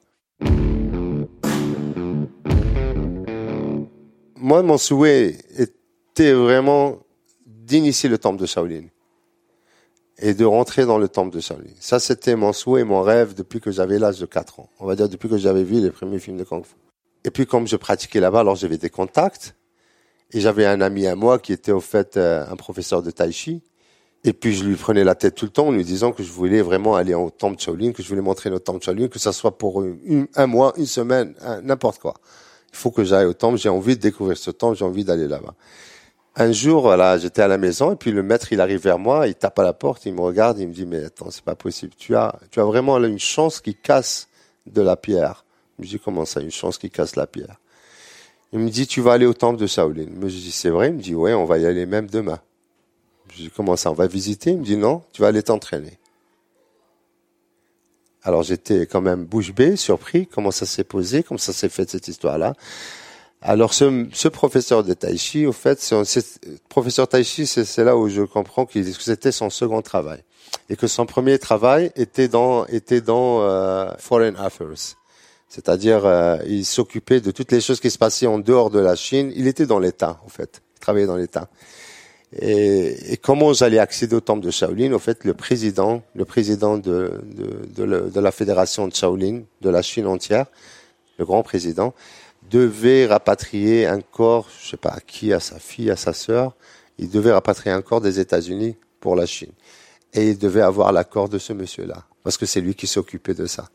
[4.37, 7.01] Moi, mon souhait était vraiment
[7.45, 8.85] d'initier le temple de Shaolin
[10.23, 11.65] et de rentrer dans le temple de Shaolin.
[11.81, 14.71] Ça, c'était mon souhait, mon rêve depuis que j'avais l'âge de 4 ans.
[14.79, 16.77] On va dire depuis que j'avais vu les premiers films de Kung Fu.
[17.25, 19.57] Et puis, comme je pratiquais là-bas, alors j'avais des contacts.
[20.31, 23.31] Et j'avais un ami à moi qui était au fait euh, un professeur de Tai
[23.33, 23.63] Chi.
[24.25, 26.31] Et puis, je lui prenais la tête tout le temps en lui disant que je
[26.31, 29.09] voulais vraiment aller au temple de Shaolin, que je voulais montrer le temple de Shaolin,
[29.09, 29.83] que ça soit pour
[30.37, 32.15] un mois, une semaine, n'importe quoi.
[32.73, 35.27] Il faut que j'aille au temple, j'ai envie de découvrir ce temple, j'ai envie d'aller
[35.27, 35.55] là-bas.
[36.35, 39.27] Un jour, voilà, j'étais à la maison et puis le maître, il arrive vers moi,
[39.27, 41.55] il tape à la porte, il me regarde, il me dit mais attends, c'est pas
[41.55, 41.93] possible.
[41.97, 44.29] Tu as, tu as vraiment une chance qui casse
[44.67, 45.45] de la pierre.
[45.79, 47.61] Je me dis comment ça, une chance qui casse la pierre?
[48.53, 50.09] Il me dit tu vas aller au temple de Shaolin.
[50.23, 50.89] Je dis c'est vrai?
[50.89, 52.41] Il me dit ouais, on va y aller même demain.
[53.31, 54.53] Je dis comment ça, on va visiter?
[54.53, 55.99] Il me dit non, tu vas aller t'entraîner.
[58.23, 61.91] Alors j'étais quand même bouche bée, surpris, comment ça s'est posé, comment ça s'est fait
[61.91, 62.55] cette histoire-là.
[63.45, 65.95] Alors ce, ce, professeur de tai chi, au fait,
[66.69, 70.23] professeur tai chi, c'est, là où je comprends que c'était son second travail
[70.71, 74.95] et que son premier travail était dans était dans euh, foreign affairs,
[75.49, 78.95] c'est-à-dire euh, il s'occupait de toutes les choses qui se passaient en dehors de la
[78.95, 79.33] Chine.
[79.35, 81.49] Il était dans l'État, en fait, il travaillait dans l'État.
[82.41, 86.79] Et, et, comment j'allais accéder au temple de Shaolin Au fait, le président, le président
[86.79, 90.47] de de, de, de la fédération de Shaolin de la Chine entière,
[91.19, 91.93] le grand président
[92.51, 96.55] devait rapatrier un corps, je sais pas à qui, à sa fille, à sa sœur,
[96.99, 99.53] il devait rapatrier un corps des États-Unis pour la Chine.
[100.13, 103.47] Et il devait avoir l'accord de ce monsieur-là, parce que c'est lui qui s'occupait de
[103.47, 103.69] ça.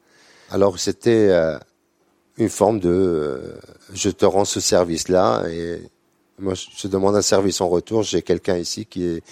[0.50, 1.58] Alors c'était euh,
[2.38, 3.60] une forme de euh,
[3.94, 5.82] je te rends ce service-là et
[6.40, 8.04] moi je demande un service en retour.
[8.04, 9.24] J'ai quelqu'un ici qui est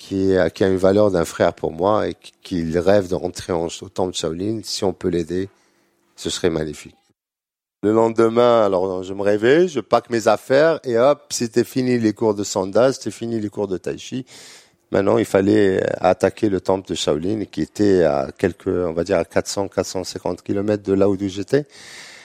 [0.00, 3.88] qui, a une valeur d'un frère pour moi et qui, rêve de rentrer en, au
[3.90, 4.60] temple Shaolin.
[4.64, 5.50] Si on peut l'aider,
[6.16, 6.96] ce serait magnifique.
[7.82, 12.12] Le lendemain, alors je me réveille, je pack mes affaires et hop, c'était fini les
[12.12, 14.26] cours de Sanda, c'était fini les cours de Tai Chi.
[14.90, 19.16] Maintenant, il fallait attaquer le temple de Shaolin qui était à quelques, on va dire
[19.16, 21.64] à 400, 450 kilomètres de là où j'étais.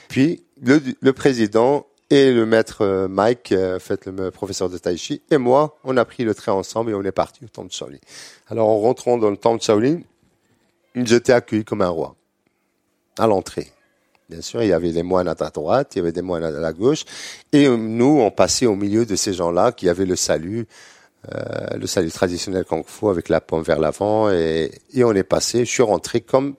[0.09, 4.97] Puis le, le, président et le maître euh, Mike, euh, fait le professeur de Tai
[4.97, 7.69] Chi, et moi, on a pris le train ensemble et on est parti au temple
[7.69, 7.99] de Shaolin.
[8.49, 10.01] Alors en rentrant dans le temple de Shaolin,
[10.95, 12.15] j'étais accueilli comme un roi
[13.17, 13.71] à l'entrée.
[14.29, 16.49] Bien sûr, il y avait des moines à droite, il y avait des moines à
[16.49, 17.05] la gauche,
[17.51, 20.65] et nous, on passait au milieu de ces gens-là qui avaient le salut,
[21.31, 25.23] euh, le salut traditionnel kung fu avec la pomme vers l'avant, et, et, on est
[25.23, 25.59] passé.
[25.59, 26.55] Je suis rentré comme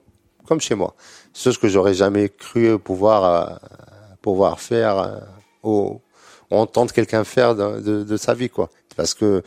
[0.47, 0.95] comme chez moi,
[1.33, 3.55] ce que j'aurais jamais cru pouvoir euh,
[4.21, 5.21] pouvoir faire
[5.63, 5.89] euh,
[6.49, 8.69] entendre quelqu'un faire de, de, de, sa vie, quoi.
[8.95, 9.43] Parce que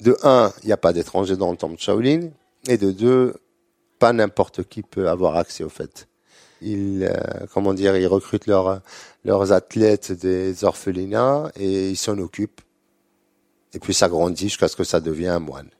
[0.00, 2.30] de un, il n'y a pas d'étrangers dans le temple de Shaolin,
[2.68, 3.34] et de deux,
[3.98, 6.06] pas n'importe qui peut avoir accès au fait
[6.62, 8.80] ils, euh, comment dire, ils recrutent leurs
[9.24, 12.60] leurs athlètes des orphelinats et ils s'en occupent.
[13.72, 15.70] Et puis ça grandit jusqu'à ce que ça devienne un moine.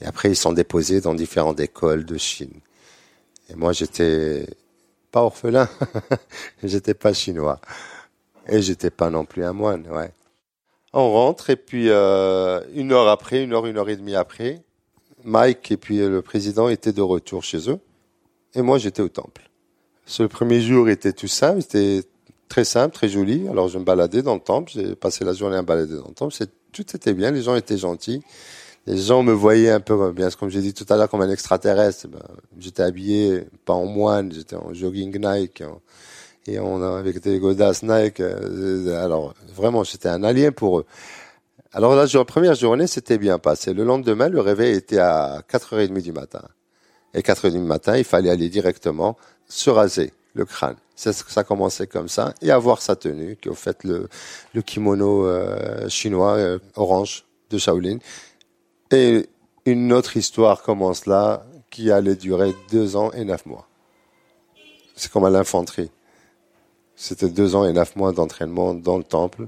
[0.00, 2.60] Et après, ils sont déposés dans différentes écoles de Chine.
[3.48, 4.46] Et moi, j'étais
[5.10, 5.68] pas orphelin.
[6.62, 7.60] j'étais pas chinois.
[8.48, 10.10] Et j'étais pas non plus un moine, ouais.
[10.92, 14.62] On rentre et puis euh, une heure après, une heure, une heure et demie après,
[15.24, 17.80] Mike et puis le président étaient de retour chez eux
[18.54, 19.45] et moi j'étais au temple.
[20.06, 22.02] Ce premier jour était tout simple, c'était
[22.48, 23.48] très simple, très joli.
[23.48, 26.08] Alors je me baladais dans le temple, j'ai passé la journée à me balader dans
[26.08, 26.34] le temple,
[26.72, 28.22] tout était bien, les gens étaient gentils.
[28.86, 31.30] Les gens me voyaient un peu bien, comme j'ai dit tout à l'heure, comme un
[31.30, 32.06] extraterrestre.
[32.06, 32.22] Ben,
[32.56, 35.64] j'étais habillé pas en moine, j'étais en jogging Nike
[36.46, 38.20] et on avec des godasses Nike.
[38.20, 40.86] Euh, alors vraiment, j'étais un alien pour eux.
[41.72, 43.74] Alors la première journée, c'était bien passé.
[43.74, 46.42] Le lendemain, le réveil était à 4h30 du matin.
[47.12, 49.16] Et 4h30 du matin, il fallait aller directement
[49.48, 50.76] se raser le crâne.
[50.94, 52.34] Ça, ça commençait comme ça.
[52.42, 54.08] Et avoir sa tenue, qui est au fait le,
[54.54, 57.98] le kimono euh, chinois euh, orange de Shaolin.
[58.90, 59.28] Et
[59.64, 63.68] une autre histoire commence là, qui allait durer deux ans et neuf mois.
[64.94, 65.90] C'est comme à l'infanterie.
[66.94, 69.46] C'était deux ans et neuf mois d'entraînement dans le temple.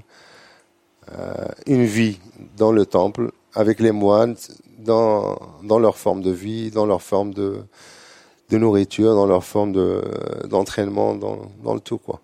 [1.11, 2.19] Euh, une vie
[2.55, 4.35] dans le temple, avec les moines,
[4.77, 7.63] dans, dans leur forme de vie, dans leur forme de,
[8.49, 10.01] de nourriture, dans leur forme de,
[10.45, 12.21] d'entraînement, dans, dans le tout, quoi.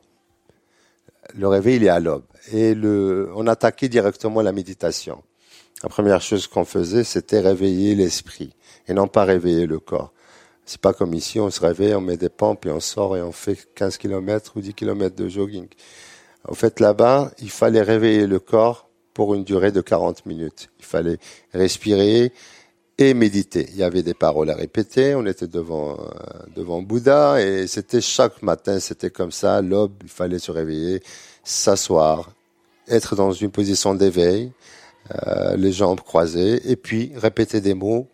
[1.34, 2.24] Le réveil, il est à l'aube.
[2.52, 5.24] Et le, on attaquait directement la méditation.
[5.84, 8.54] La première chose qu'on faisait, c'était réveiller l'esprit
[8.88, 10.14] et non pas réveiller le corps.
[10.66, 13.22] C'est pas comme ici, on se réveille, on met des pompes et on sort et
[13.22, 15.68] on fait 15 km ou 10 km de jogging.
[16.48, 20.70] En fait, là-bas, il fallait réveiller le corps pour une durée de 40 minutes.
[20.80, 21.18] Il fallait
[21.54, 22.32] respirer
[22.98, 23.68] et méditer.
[23.72, 25.16] Il y avait des paroles à répéter.
[25.16, 26.06] On était devant euh,
[26.56, 29.62] devant Bouddha et c'était chaque matin, c'était comme ça.
[29.62, 31.02] L'aube, il fallait se réveiller,
[31.44, 32.32] s'asseoir,
[32.88, 34.52] être dans une position d'éveil,
[35.14, 38.08] euh, les jambes croisées et puis répéter des mots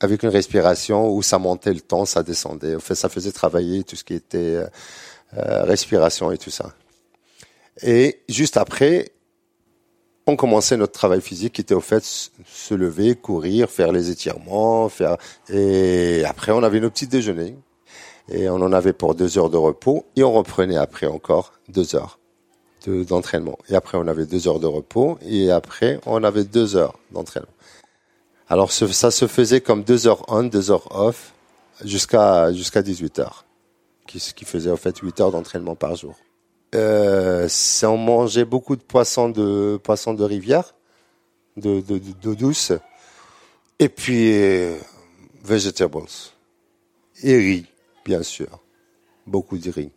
[0.00, 2.76] avec une respiration où ça montait le temps, ça descendait.
[2.76, 4.66] En fait, ça faisait travailler tout ce qui était euh,
[5.36, 6.72] euh, respiration et tout ça.
[7.82, 9.12] Et juste après,
[10.28, 14.88] on commençait notre travail physique qui était au fait se lever, courir, faire les étirements,
[14.88, 15.16] faire
[15.48, 17.56] et après on avait nos petits déjeuners
[18.28, 21.96] et on en avait pour deux heures de repos et on reprenait après encore deux
[21.96, 22.18] heures
[22.86, 23.58] d'entraînement.
[23.68, 27.48] et après on avait deux heures de repos et après on avait deux heures d'entraînement.
[28.48, 31.34] Alors ça se faisait comme deux heures on, deux heures off,
[31.84, 33.44] jusqu'à jusqu'à 18 heures,
[34.06, 36.16] qui, qui faisait en fait 8 heures d'entraînement par jour.
[36.74, 37.48] Euh,
[37.82, 40.74] on mangeait beaucoup de poissons de poissons de rivière,
[41.56, 42.72] de d'eau de, douce,
[43.78, 44.76] et puis euh,
[45.42, 46.02] vegetables
[47.22, 47.66] et riz,
[48.04, 48.60] bien sûr,
[49.26, 49.90] beaucoup de riz,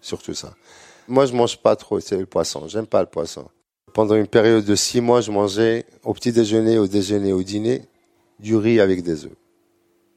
[0.00, 0.54] surtout ça.
[1.06, 2.68] Moi, je mange pas trop, c'est le poisson.
[2.68, 3.48] J'aime pas le poisson.
[3.92, 7.82] Pendant une période de six mois, je mangeais au petit déjeuner, au déjeuner, au dîner,
[8.38, 9.36] du riz avec des œufs.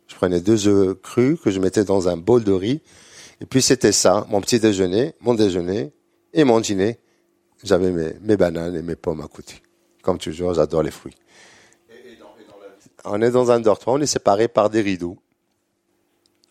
[0.08, 2.82] Je prenais deux œufs crus que je mettais dans un bol de riz.
[3.44, 5.92] Et puis c'était ça, mon petit déjeuner, mon déjeuner
[6.32, 6.98] et mon dîner.
[7.62, 9.62] J'avais mes, mes, bananes et mes pommes à côté.
[10.02, 11.16] Comme toujours, j'adore les fruits.
[13.04, 15.18] on est dans un dortoir, on est séparés par des rideaux.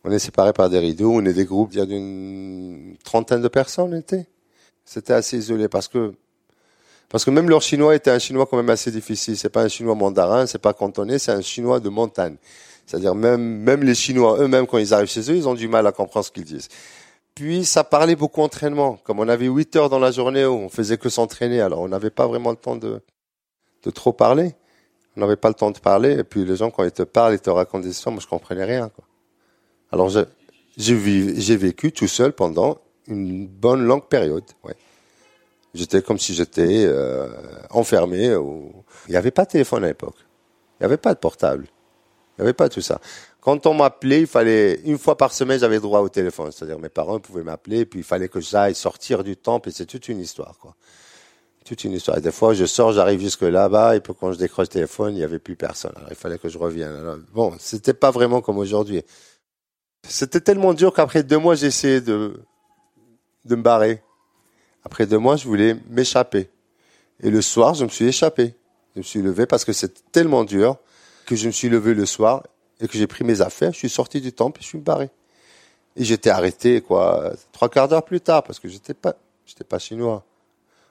[0.05, 4.27] On est séparés par des rideaux, on est des groupes, il trentaine de personnes, était.
[4.85, 6.13] C'était assez isolé parce que
[7.09, 9.37] parce que même leur chinois était un chinois quand même assez difficile.
[9.37, 12.37] C'est pas un chinois mandarin, c'est pas cantonais, c'est un chinois de montagne.
[12.87, 15.87] C'est-à-dire même, même les chinois eux-mêmes, quand ils arrivent chez eux, ils ont du mal
[15.87, 16.69] à comprendre ce qu'ils disent.
[17.35, 18.99] Puis ça parlait beaucoup entraînement.
[19.05, 21.89] Comme on avait huit heures dans la journée où on faisait que s'entraîner, alors on
[21.89, 23.01] n'avait pas vraiment le temps de,
[23.83, 24.55] de trop parler.
[25.17, 26.19] On n'avait pas le temps de parler.
[26.19, 28.29] Et puis les gens, quand ils te parlent, ils te racontent des histoires, moi je
[28.29, 28.89] comprenais rien.
[28.91, 29.05] Quoi.
[29.91, 30.11] Alors
[30.77, 34.45] j'ai vécu tout seul pendant une bonne longue période.
[34.65, 34.75] Ouais.
[35.75, 37.29] J'étais comme si j'étais euh,
[37.71, 38.27] enfermé.
[38.27, 40.17] Il n'y avait pas de téléphone à l'époque.
[40.79, 41.67] Il n'y avait pas de portable.
[42.43, 43.01] Il avait pas tout ça.
[43.41, 46.51] Quand on m'appelait, il fallait une fois par semaine, j'avais droit au téléphone.
[46.53, 49.87] C'est-à-dire mes parents pouvaient m'appeler, puis il fallait que j'aille sortir du temple, et c'est
[49.87, 50.75] toute une histoire, quoi.
[51.65, 52.21] Toute une histoire.
[52.21, 55.19] Des fois, je sors, j'arrive jusque là-bas, et puis quand je décroche le téléphone, il
[55.19, 55.93] n'y avait plus personne.
[55.97, 56.93] Alors, il fallait que je revienne.
[56.93, 59.03] Alors, bon, c'était pas vraiment comme aujourd'hui.
[60.09, 62.35] C'était tellement dur qu'après deux mois, j'ai essayé de
[63.45, 64.03] de me barrer.
[64.85, 66.51] Après deux mois, je voulais m'échapper.
[67.21, 68.55] Et le soir, je me suis échappé.
[68.95, 70.77] Je me suis levé parce que c'était tellement dur
[71.27, 72.45] que je me suis levé le soir
[72.81, 75.11] et que j'ai pris mes affaires, je suis sorti du temple et je suis barré.
[75.97, 79.79] Et j'étais arrêté, quoi, trois quarts d'heure plus tard parce que j'étais pas, j'étais pas
[79.79, 80.25] chinois.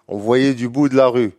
[0.07, 1.33] On voyait du bout de la rue.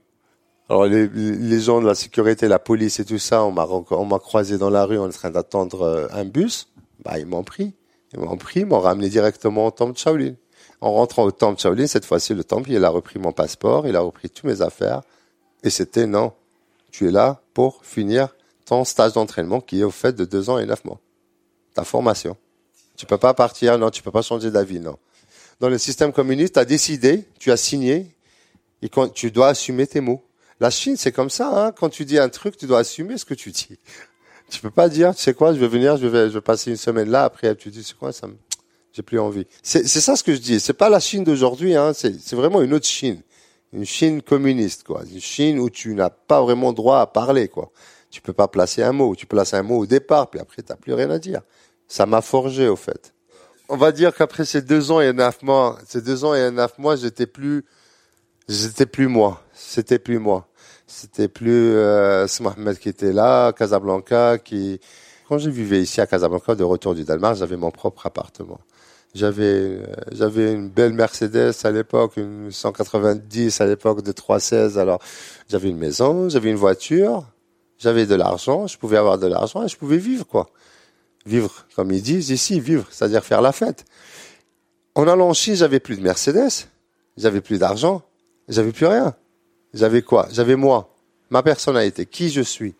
[0.68, 4.18] Alors les, gens de la sécurité, la police et tout ça, on m'a on m'a
[4.18, 6.68] croisé dans la rue en train d'attendre euh, un bus.
[7.05, 7.74] Bah ils m'ont pris,
[8.12, 10.35] ils m'ont pris, m'ont ramené directement au temple de Shaolin.
[10.81, 13.96] En rentrant au temple Shaolin, cette fois-ci, le temple, il a repris mon passeport, il
[13.96, 15.02] a repris toutes mes affaires.
[15.62, 16.33] Et c'était non,
[16.90, 20.59] tu es là pour finir ton stage d'entraînement qui est au fait de deux ans
[20.59, 21.01] et neuf mois.
[21.75, 22.37] Ta formation.
[22.96, 24.98] Tu peux pas partir, non, tu peux pas changer d'avis, non.
[25.61, 28.14] Dans le système communiste, tu as décidé, tu as signé,
[28.83, 30.22] et quand tu dois assumer tes mots.
[30.61, 31.72] La Chine, c'est comme ça, hein.
[31.72, 33.79] Quand tu dis un truc, tu dois assumer ce que tu dis.
[34.51, 36.70] Tu peux pas dire, tu sais quoi, je vais venir, je vais, je vais passer
[36.70, 38.35] une semaine là, après tu dis, c'est quoi, ça me,
[38.92, 39.46] j'ai plus envie.
[39.62, 40.61] C'est, ça ce que je dis.
[40.61, 41.92] C'est pas la Chine d'aujourd'hui, hein.
[41.94, 43.22] C'est vraiment une autre Chine.
[43.72, 45.03] Une Chine communiste, quoi.
[45.11, 47.72] Une Chine où tu n'as pas vraiment droit à parler, quoi.
[48.12, 49.16] Tu peux pas placer un mot.
[49.16, 51.40] Tu places un mot au départ, puis après, t'as plus rien à dire.
[51.88, 53.14] Ça m'a forgé, au fait.
[53.68, 56.79] On va dire qu'après ces deux ans et neuf mois, ces deux ans et neuf
[56.79, 57.64] mois, j'étais plus,
[58.48, 59.42] j'étais plus moi.
[59.55, 60.46] C'était plus moi.
[60.87, 64.79] C'était plus euh, Mohamed qui était là, Casablanca, qui.
[65.27, 68.61] Quand je vivais ici à Casablanca, de retour du Danemark, j'avais mon propre appartement.
[69.14, 74.79] J'avais euh, j'avais une belle Mercedes à l'époque, une 190 à l'époque de 316.
[74.79, 75.01] Alors
[75.48, 77.25] j'avais une maison, j'avais une voiture,
[77.83, 80.49] j'avais de l'argent, je pouvais avoir de l'argent et je pouvais vivre quoi.
[81.27, 83.85] Vivre comme ils disent ici, vivre, c'est-à-dire faire la fête.
[84.95, 86.66] En allant en Chine, j'avais plus de Mercedes,
[87.16, 88.03] j'avais plus d'argent,
[88.49, 89.14] j'avais plus rien.
[89.75, 90.29] J'avais quoi?
[90.31, 90.95] J'avais moi,
[91.31, 92.75] ma personnalité, qui je suis.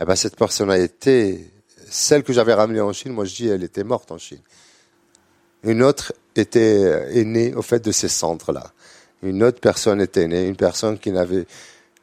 [0.00, 1.50] Eh ben cette personnalité,
[1.88, 4.40] celle que j'avais ramenée en Chine, moi je dis elle était morte en Chine.
[5.62, 8.72] Une autre était est née au fait de ces centres-là.
[9.22, 11.46] Une autre personne était née, une personne qui n'avait.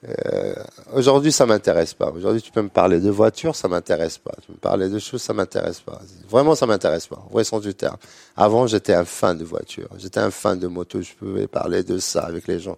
[0.07, 0.53] Euh,
[0.93, 2.11] aujourd'hui, ça m'intéresse pas.
[2.11, 4.33] Aujourd'hui, tu peux me parler de voiture, ça m'intéresse pas.
[4.41, 6.01] Tu peux me parler de choses, ça m'intéresse pas.
[6.29, 7.23] Vraiment, ça m'intéresse pas.
[7.29, 7.97] Au vrai sens du terme.
[8.35, 9.89] Avant, j'étais un fan de voiture.
[9.97, 11.01] J'étais un fan de moto.
[11.01, 12.77] Je pouvais parler de ça avec les gens.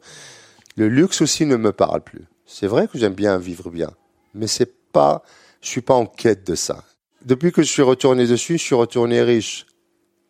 [0.77, 2.25] Le luxe aussi ne me parle plus.
[2.45, 3.89] C'est vrai que j'aime bien vivre bien,
[4.33, 5.23] mais c'est pas.
[5.61, 6.83] Je suis pas en quête de ça.
[7.23, 9.65] Depuis que je suis retourné dessus, je suis retourné riche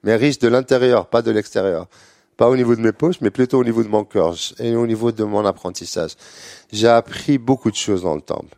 [0.06, 1.88] mais riche de l'intérieur, pas de l'extérieur.
[2.38, 4.86] Pas au niveau de mes poches, mais plutôt au niveau de mon cœur et au
[4.86, 6.16] niveau de mon apprentissage.
[6.72, 8.58] J'ai appris beaucoup de choses dans le temple.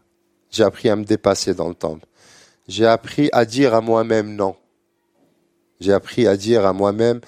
[0.50, 2.06] J'ai appris à me dépasser dans le temple.
[2.68, 4.56] J'ai appris à dire à moi-même non.
[5.80, 7.22] J'ai appris à dire à moi-même,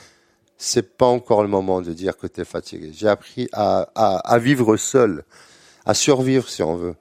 [0.57, 2.91] c'est pas encore le moment de dire que tu es fatigué.
[2.93, 5.23] J'ai appris à, à, vivre seul,
[5.85, 6.95] à survivre si on veut,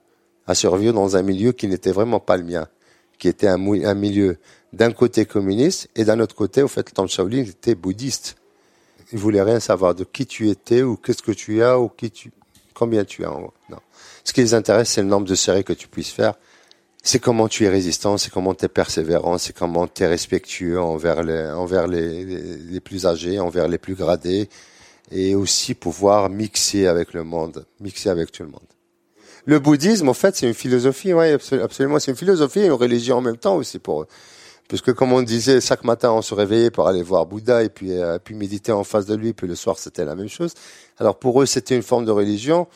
[0.46, 2.68] à survivre dans un milieu qui n'était vraiment pas le mien,
[3.18, 4.36] qui était un, un milieu
[4.72, 8.36] d'un côté communiste et d'un autre côté, au fait, le Temple Shaolin était bouddhiste.
[9.12, 12.10] Il voulait rien savoir de qui tu étais ou qu'est-ce que tu as ou qui
[12.10, 12.30] tu,
[12.74, 13.30] combien tu as.
[13.30, 13.78] Non.
[14.24, 16.34] Ce qui les intéresse, c'est le nombre de séries que tu puisses faire.
[17.02, 20.80] C'est comment tu es résistant, c'est comment tu es persévérant, c'est comment tu es respectueux
[20.80, 24.48] envers les, envers les, les, plus âgés, envers les plus gradés,
[25.10, 28.60] et aussi pouvoir mixer avec le monde, mixer avec tout le monde.
[29.46, 33.16] Le bouddhisme, en fait, c'est une philosophie, ouais, absolument, c'est une philosophie et une religion
[33.16, 34.08] en même temps aussi pour eux.
[34.68, 37.92] Puisque comme on disait, chaque matin on se réveillait pour aller voir Bouddha et puis,
[37.92, 40.52] euh, puis méditer en face de lui, puis le soir c'était la même chose.
[40.98, 42.68] Alors pour eux c'était une forme de religion.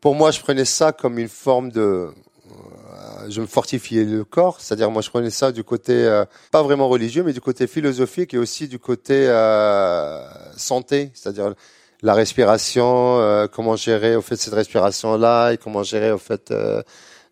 [0.00, 1.80] Pour moi je prenais ça comme une forme de...
[1.80, 6.62] Euh, je me fortifiais le corps, c'est-à-dire moi je prenais ça du côté euh, pas
[6.62, 9.26] vraiment religieux, mais du côté philosophique et aussi du côté
[10.56, 11.54] santé, c'est-à-dire
[12.00, 16.50] la respiration, comment gérer au fait cette respiration-là et comment gérer au fait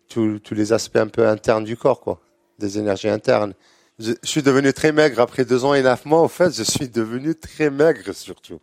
[0.09, 2.19] tous les aspects un peu internes du corps, quoi,
[2.59, 3.55] des énergies internes.
[3.97, 6.19] Je, suis devenu très maigre après deux ans et neuf mois.
[6.19, 8.59] En fait, je suis devenu très maigre surtout.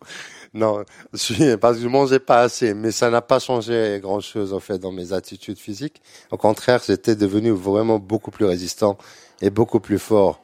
[0.53, 4.19] Non, je suis parce que je mangeais pas assez, mais ça n'a pas changé grand
[4.19, 6.01] chose en fait dans mes attitudes physiques.
[6.29, 8.97] Au contraire, j'étais devenu vraiment beaucoup plus résistant
[9.41, 10.43] et beaucoup plus fort.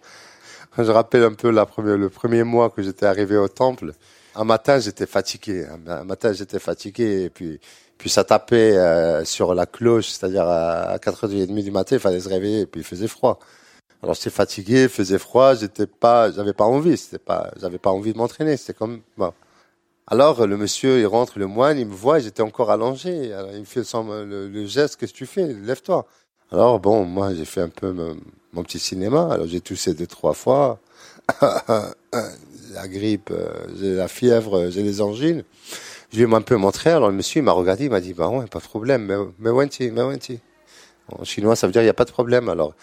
[0.78, 3.92] Je rappelle un peu la première, le premier mois que j'étais arrivé au temple,
[4.36, 5.68] un matin j'étais fatigué.
[5.88, 7.60] Un matin j'étais fatigué et puis
[8.00, 12.30] puis ça tapait euh, sur la cloche, c'est-à-dire à 4h30 du matin, il fallait se
[12.30, 13.40] réveiller et puis il faisait froid.
[14.02, 18.14] Alors j'étais fatigué, faisait froid, j'étais pas, j'avais pas envie, c'était pas, j'avais pas envie
[18.14, 19.34] de m'entraîner, c'était comme bon.
[20.08, 23.60] Alors le monsieur il rentre, le moine, il me voit, j'étais encore allongé, Alors, il
[23.60, 25.54] me fait le, geste, qu'est-ce que tu fais?
[25.54, 26.06] Lève-toi.
[26.52, 30.34] Alors bon, moi j'ai fait un peu mon, petit cinéma, alors j'ai toussé deux trois
[30.34, 30.80] fois,
[31.42, 35.44] la grippe, euh, j'ai la fièvre, j'ai les angines.
[36.12, 38.14] Je lui ai un peu montré, alors le monsieur il m'a regardé, il m'a dit
[38.14, 40.40] bah ouais, pas de problème, mais mais wenti, mais wenti.
[41.12, 42.48] En chinois ça veut dire il y a pas de problème.
[42.50, 42.74] Alors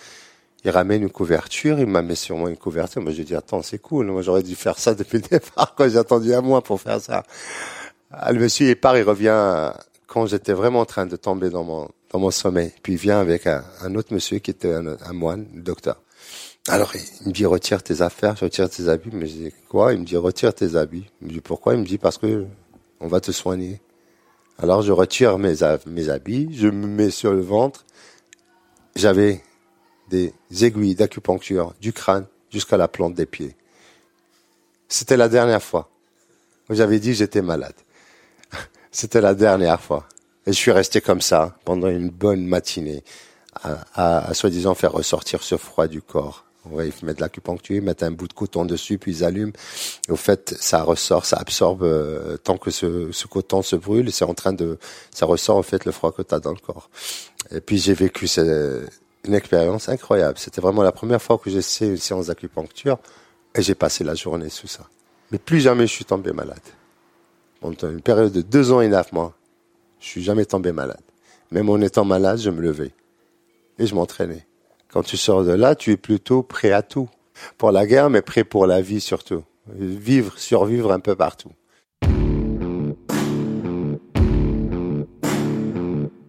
[0.64, 3.02] il ramène une couverture, il m'a mis sur moi une couverture.
[3.02, 4.06] Moi, j'ai dit, attends, c'est cool.
[4.06, 5.88] Moi, j'aurais dû faire ça depuis le départ, quoi.
[5.88, 7.22] J'ai attendu un mois pour faire ça.
[8.10, 9.72] Ah, le monsieur, il part, il revient
[10.06, 12.72] quand j'étais vraiment en train de tomber dans mon, dans mon sommeil.
[12.82, 13.62] Puis il vient avec un,
[13.94, 16.00] autre monsieur qui était un, moine, le docteur.
[16.68, 19.10] Alors, il me dit, retire tes affaires, retire tes habits.
[19.12, 19.92] Mais je dis, quoi?
[19.92, 21.06] Il me dit, retire tes habits.
[21.20, 21.74] Je me dis, pourquoi?
[21.74, 22.44] Il me dit, parce que
[22.98, 23.80] on va te soigner.
[24.58, 27.84] Alors, je retire mes, mes habits, je me mets sur le ventre.
[28.96, 29.42] J'avais
[30.08, 30.32] des
[30.62, 33.56] aiguilles d'acupuncture du crâne jusqu'à la plante des pieds.
[34.88, 35.90] C'était la dernière fois
[36.74, 37.74] j'avais dit j'étais malade.
[38.90, 40.06] C'était la dernière fois.
[40.46, 43.02] Et je suis resté comme ça pendant une bonne matinée
[43.62, 46.44] à, à, soi-disant faire ressortir ce froid du corps.
[46.70, 49.52] Ouais, ils mettent de l'acupuncture, ils mettent un bout de coton dessus, puis ils allument.
[50.08, 54.24] Au fait, ça ressort, ça absorbe euh, tant que ce, ce coton se brûle, c'est
[54.24, 54.76] en train de,
[55.12, 56.90] ça ressort en fait le froid que tu as dans le corps.
[57.52, 58.26] Et puis j'ai vécu
[59.26, 60.38] une expérience incroyable.
[60.38, 62.98] C'était vraiment la première fois que j'ai une séance d'acupuncture
[63.54, 64.86] et j'ai passé la journée sous ça.
[65.30, 66.60] Mais plus jamais je suis tombé malade.
[67.60, 69.34] Pendant une période de deux ans et neuf mois,
[70.00, 71.00] je suis jamais tombé malade.
[71.50, 72.92] Même en étant malade, je me levais
[73.78, 74.46] et je m'entraînais.
[74.88, 77.08] Quand tu sors de là, tu es plutôt prêt à tout.
[77.58, 79.42] Pour la guerre, mais prêt pour la vie surtout.
[79.68, 81.50] Vivre, survivre un peu partout.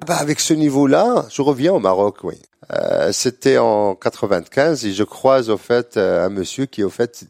[0.08, 2.36] Bah, avec ce niveau-là, je reviens au Maroc, oui.
[2.72, 6.90] Euh, C'était en 95 et je croise au fait euh, un monsieur qui est au
[6.90, 7.26] fait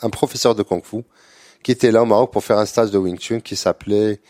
[0.00, 1.02] un professeur de kung-fu
[1.64, 4.20] qui était là au Maroc pour faire un stage de Wing Chun qui s'appelait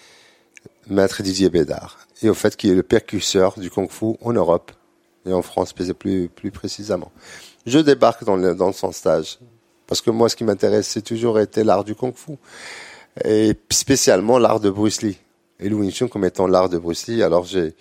[0.89, 4.73] Maître Didier Bédard et au fait qui est le percusseur du kung-fu en Europe
[5.27, 7.13] et en France plus plus précisément.
[7.67, 9.39] Je débarque dans, le, dans son stage
[9.87, 12.33] parce que moi ce qui m'intéresse c'est toujours été l'art du kung-fu
[13.23, 15.19] et spécialement l'art de Bruce Lee
[15.61, 17.23] et le Wing Chun comme étant l'art de Bruce Lee.
[17.23, 17.75] Alors j'ai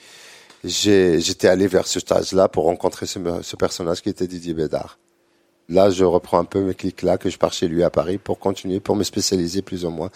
[0.63, 4.99] j'étais allé vers ce stage-là pour rencontrer ce, ce, personnage qui était Didier Bédard.
[5.69, 8.17] Là, je reprends un peu mes clics là que je pars chez lui à Paris
[8.17, 10.09] pour continuer, pour me spécialiser plus ou moins,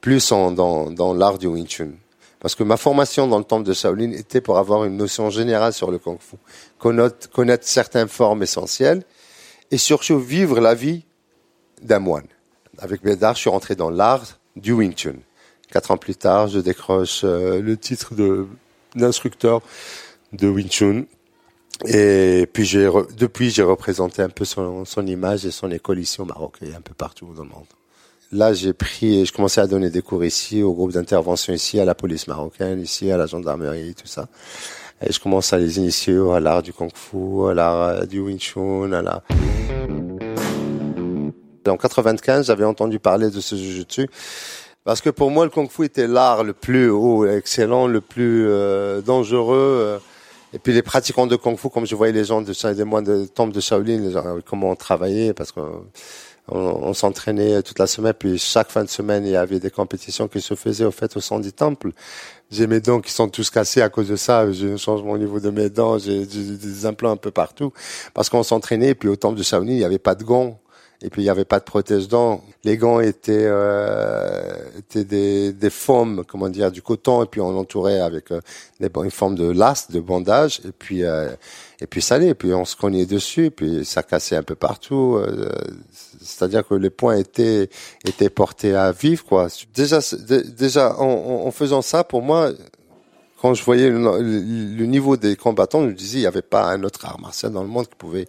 [0.00, 1.92] plus en, dans, dans l'art du Wing Chun.
[2.40, 5.72] Parce que ma formation dans le temple de Shaolin était pour avoir une notion générale
[5.72, 6.36] sur le Kung Fu,
[6.78, 9.02] connaître, connaître certaines formes essentielles
[9.70, 11.04] et surtout vivre la vie
[11.82, 12.26] d'un moine.
[12.78, 15.16] Avec Bédard, je suis rentré dans l'art du Wing Chun.
[15.70, 18.14] Quatre ans plus tard, je décroche euh, le titre
[18.94, 19.60] d'instructeur
[20.32, 21.04] de Wing Chun.
[21.86, 26.20] Et puis j'ai depuis j'ai représenté un peu son, son image et son école ici
[26.20, 27.66] au Maroc et un peu partout dans le monde.
[28.30, 31.86] Là, j'ai pris, je commençais à donner des cours ici, au groupe d'intervention ici, à
[31.86, 34.28] la police marocaine, ici, à la gendarmerie, tout ça.
[35.00, 38.38] Et je commence à les initier à l'art du kung fu, à l'art du wing
[38.38, 39.22] chun, à la...
[41.66, 44.08] En 95, j'avais entendu parler de ce jujutsu.
[44.88, 48.46] Parce que pour moi, le kung fu était l'art le plus haut, excellent, le plus
[48.48, 49.80] euh, dangereux.
[49.84, 49.98] Euh.
[50.54, 53.04] Et puis les pratiquants de kung fu, comme je voyais les gens de des moines
[53.04, 55.60] de temple de Shaolin, les gens, comment on travaillait, parce que
[56.50, 60.26] on, s'entraînait toute la semaine, puis chaque fin de semaine, il y avait des compétitions
[60.26, 61.90] qui se faisaient au fait au sein du temple.
[62.50, 64.50] J'ai mes dents qui sont tous cassés à cause de ça.
[64.52, 67.74] J'ai un changement au niveau de mes dents, j'ai des implants un peu partout.
[68.14, 70.58] Parce qu'on s'entraînait, puis au temple de Shaolin, il n'y avait pas de gants.
[71.00, 72.42] Et puis il n'y avait pas de protège-dents.
[72.64, 77.52] Les gants étaient, euh, étaient des, des formes, comment dire, du coton, et puis on
[77.52, 78.40] l'entourait avec euh,
[78.80, 81.30] des, une forme de lasse, de bandage, et puis euh,
[81.80, 82.30] et puis ça allait.
[82.30, 85.16] Et puis on se cognait dessus, et puis ça cassait un peu partout.
[85.16, 85.50] Euh,
[86.20, 87.70] c'est-à-dire que les points étaient
[88.04, 89.46] étaient portés à vivre, quoi.
[89.74, 90.00] Déjà,
[90.56, 92.50] déjà en, en faisant ça, pour moi,
[93.40, 96.82] quand je voyais le, niveau des combattants, je me disais il n'y avait pas un
[96.82, 98.26] autre art martial dans le monde qui pouvait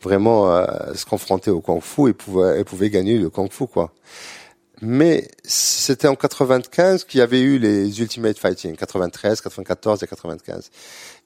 [0.00, 3.92] vraiment euh, se confronter au kung-fu et pouvait, et pouvait gagner le kung-fu quoi.
[4.80, 10.70] Mais c'était en 95 qu'il y avait eu les Ultimate Fighting, 93, 94 et 95.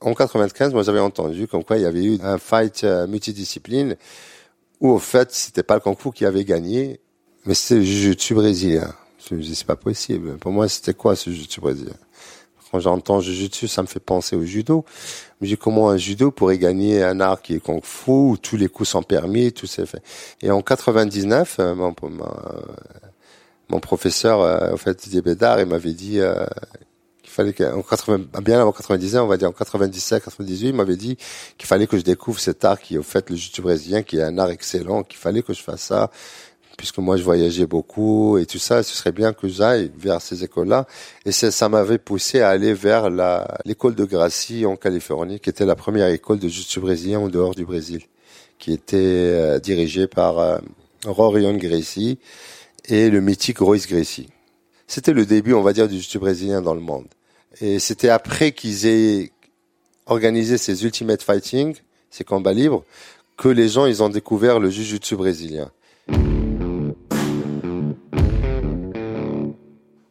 [0.01, 3.97] En 95, moi j'avais entendu comme quoi il y avait eu un fight euh, multidiscipline
[4.81, 7.01] où au fait c'était pas le kung-fu qui avait gagné,
[7.45, 8.95] mais c'était le jiu-jitsu brésilien.
[9.29, 10.37] Je me dis c'est pas possible.
[10.39, 11.95] Pour moi c'était quoi ce jiu-jitsu brésilien?
[12.77, 14.85] Quand j'entends Jiu-Jitsu, ça me fait penser au judo.
[15.41, 18.59] Mais dis comment un judo pourrait gagner un art qui est kung fu, où tous
[18.59, 20.03] les coups sont permis, tout c'est fait.
[20.43, 21.95] Et en 99, euh, mon,
[23.71, 26.45] mon, professeur, euh, au fait, Didier Bédard, il m'avait dit euh,
[27.23, 30.75] qu'il fallait que, en 80, bien avant 99, on va dire en 97, 98, il
[30.75, 31.17] m'avait dit
[31.57, 34.19] qu'il fallait que je découvre cet art qui est au fait le jiu-jitsu brésilien, qui
[34.19, 36.11] est un art excellent, qu'il fallait que je fasse ça
[36.77, 40.45] puisque moi je voyageais beaucoup et tout ça, ce serait bien que j'aille vers ces
[40.45, 40.87] écoles-là.
[41.25, 43.11] Et ça m'avait poussé à aller vers
[43.65, 47.55] l'école de Gracie en Californie, qui était la première école de jiu brésilien en dehors
[47.55, 48.03] du Brésil,
[48.59, 50.59] qui était euh, dirigée par euh,
[51.05, 52.19] Rorion Gracie
[52.87, 54.29] et le mythique Royce Gracie.
[54.87, 57.07] C'était le début, on va dire, du jiu brésilien dans le monde.
[57.61, 59.33] Et c'était après qu'ils aient
[60.07, 61.75] organisé ces Ultimate Fighting,
[62.11, 62.85] ces combats libres,
[63.37, 65.71] que les gens ils ont découvert le jiu-jitsu brésilien.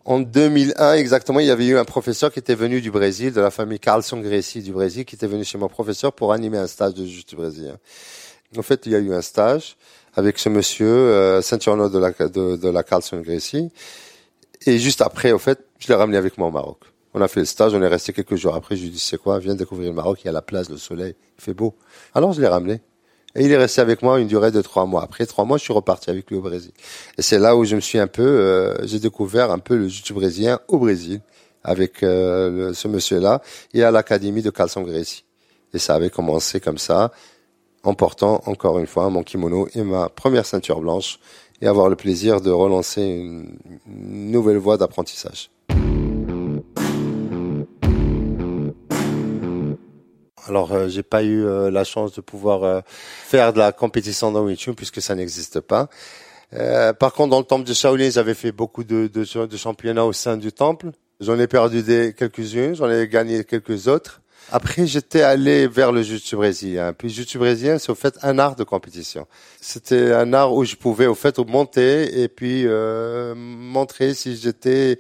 [0.06, 3.42] En 2001 exactement, il y avait eu un professeur qui était venu du Brésil, de
[3.42, 6.68] la famille Carlson Gracie du Brésil, qui était venu chez mon professeur pour animer un
[6.68, 7.78] stage de juste brésilien.
[8.56, 9.78] En fait, il y a eu un stage
[10.14, 13.72] avec ce monsieur, euh, ceinture de la, de, de la Carlson Gracie.
[14.68, 16.82] Et juste après, au fait, je l'ai ramené avec moi au Maroc.
[17.16, 18.76] On a fait le stage, on est resté quelques jours après.
[18.76, 20.78] Je lui dit, c'est quoi, viens découvrir le Maroc, il y a la place, le
[20.78, 21.74] soleil, il fait beau.
[22.14, 22.80] Alors je l'ai ramené.
[23.36, 25.04] Et il est resté avec moi une durée de trois mois.
[25.04, 26.72] Après trois mois, je suis reparti avec lui au Brésil.
[27.18, 29.88] Et c'est là où je me suis un peu, euh, j'ai découvert un peu le
[29.90, 31.22] jiu brésilien au Brésil
[31.64, 33.42] avec euh, ce monsieur-là
[33.74, 35.26] et à l'académie de Calção Gracie.
[35.74, 37.12] Et ça avait commencé comme ça
[37.84, 41.20] en portant encore une fois mon kimono et ma première ceinture blanche
[41.62, 45.50] et avoir le plaisir de relancer une nouvelle voie d'apprentissage.
[50.48, 54.32] Alors, euh, j'ai pas eu euh, la chance de pouvoir euh, faire de la compétition
[54.32, 55.90] dans Wing puisque ça n'existe pas.
[57.00, 60.14] par contre, dans le temple de Shaolin, j'avais fait beaucoup de, de, de championnats au
[60.14, 60.92] sein du temple.
[61.20, 64.22] J'en ai perdu des quelques-unes, j'en ai gagné quelques autres.
[64.52, 66.94] Après, j'étais allé vers le jiu-jitsu brésilien.
[66.94, 69.26] Puis, jiu-jitsu brésilien, c'est au fait un art de compétition.
[69.60, 75.00] C'était un art où je pouvais au fait monter et puis euh, montrer si j'étais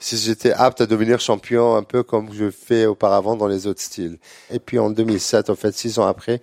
[0.00, 3.80] si j'étais apte à devenir champion un peu comme je fais auparavant dans les autres
[3.80, 4.18] styles.
[4.50, 6.40] Et puis en 2007, en fait, six ans après,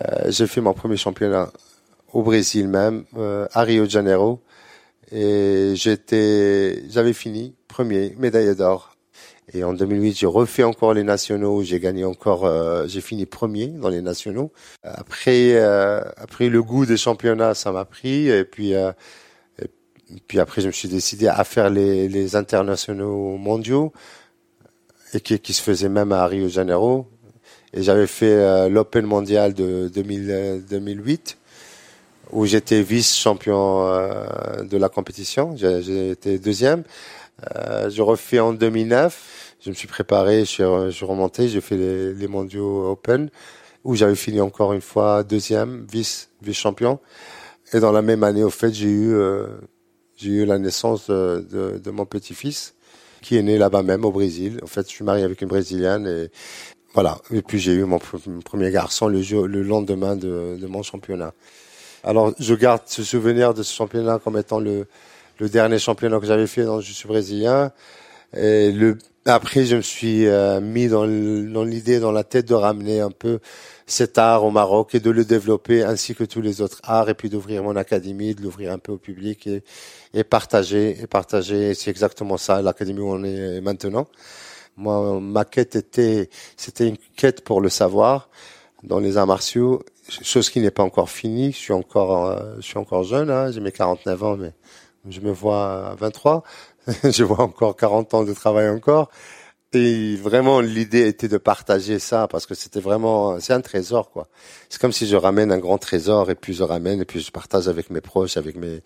[0.00, 1.50] euh, j'ai fait mon premier championnat
[2.12, 4.40] au Brésil même, euh, à Rio de Janeiro,
[5.12, 8.96] et j'étais, j'avais fini premier, médaille d'or
[9.52, 11.62] et en 2008, j'ai refait encore les nationaux.
[11.62, 14.52] J'ai gagné encore, euh, j'ai fini premier dans les nationaux.
[14.82, 18.28] Après, euh, après le goût des championnats, ça m'a pris.
[18.28, 18.92] Et puis, euh,
[20.26, 23.92] puis après, je me suis décidé à faire les, les internationaux mondiaux
[25.14, 27.06] et qui, qui se faisaient même à Rio de Janeiro.
[27.72, 31.36] Et j'avais fait l'Open mondial de 2000, 2008
[32.32, 33.86] où j'étais vice-champion
[34.62, 35.56] de la compétition.
[35.56, 36.84] J'ai été deuxième.
[37.54, 39.56] Euh, je refais en 2009.
[39.60, 43.30] Je me suis préparé, je suis, je suis remonté, j'ai fait les, les, mondiaux Open
[43.84, 47.00] où j'avais fini encore une fois deuxième, vice vice champion.
[47.72, 49.46] Et dans la même année, au fait, j'ai eu euh,
[50.16, 52.74] j'ai eu la naissance de, de, de mon petit-fils
[53.22, 54.60] qui est né là-bas même au Brésil.
[54.62, 56.30] En fait, je suis marié avec une brésilienne et
[56.94, 57.18] voilà.
[57.30, 57.98] Et puis j'ai eu mon,
[58.44, 61.32] premier garçon le, le lendemain de, de mon championnat.
[62.04, 64.86] Alors, je garde ce souvenir de ce championnat comme étant le
[65.38, 67.72] le dernier championnat que j'avais fait dans le jiu brésilien.
[68.34, 73.00] Et le, après, je me suis euh, mis dans l'idée, dans la tête de ramener
[73.00, 73.40] un peu
[73.86, 77.14] cet art au Maroc et de le développer ainsi que tous les autres arts et
[77.14, 79.62] puis d'ouvrir mon académie, de l'ouvrir un peu au public et,
[80.14, 81.74] et partager et partager.
[81.74, 84.06] C'est exactement ça, l'académie où on est maintenant.
[84.76, 88.28] Moi, ma quête était, c'était une quête pour le savoir
[88.82, 91.52] dans les arts martiaux, chose qui n'est pas encore finie.
[91.52, 94.52] Je suis encore, euh, je suis encore jeune, hein, j'ai mes 49 ans, mais
[95.08, 96.42] je me vois à 23,
[97.04, 99.10] je vois encore 40 ans de travail encore.
[99.72, 104.28] Et vraiment, l'idée était de partager ça parce que c'était vraiment, c'est un trésor, quoi.
[104.68, 107.30] C'est comme si je ramène un grand trésor et puis je ramène et puis je
[107.30, 108.80] partage avec mes proches, avec mes,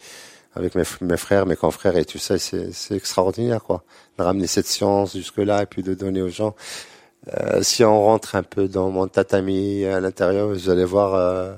[0.55, 2.39] avec mes, frères, mes confrères et tout ça.
[2.39, 3.85] C'est, c'est extraordinaire, quoi.
[4.19, 6.57] De ramener cette science jusque-là et puis de donner aux gens.
[7.29, 11.55] Euh, si on rentre un peu dans mon tatami à l'intérieur, vous allez voir, euh,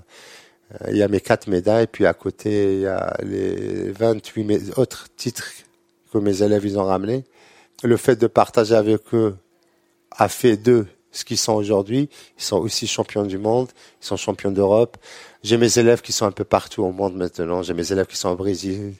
[0.91, 5.07] il y a mes quatre médailles, puis à côté, il y a les 28 autres
[5.17, 5.45] titres
[6.13, 7.25] que mes élèves ils ont ramenés.
[7.83, 9.37] Le fait de partager avec eux
[10.11, 12.09] a fait d'eux ce qu'ils sont aujourd'hui.
[12.39, 13.69] Ils sont aussi champions du monde,
[14.01, 14.97] ils sont champions d'Europe.
[15.43, 17.63] J'ai mes élèves qui sont un peu partout au monde maintenant.
[17.63, 18.95] J'ai mes élèves qui sont au Brésil,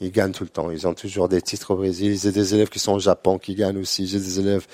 [0.00, 0.70] ils gagnent tout le temps.
[0.70, 2.18] Ils ont toujours des titres au Brésil.
[2.20, 4.06] J'ai des élèves qui sont au Japon qui gagnent aussi.
[4.06, 4.66] J'ai des élèves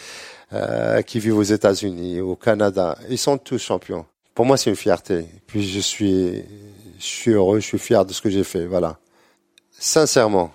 [0.52, 2.98] euh, qui vivent aux États-Unis, au Canada.
[3.08, 5.26] Ils sont tous champions pour moi, c'est une fierté.
[5.46, 6.44] Puis je suis,
[6.98, 8.66] je suis heureux, je suis fier de ce que j'ai fait.
[8.66, 8.98] Voilà.
[9.70, 10.52] Sincèrement,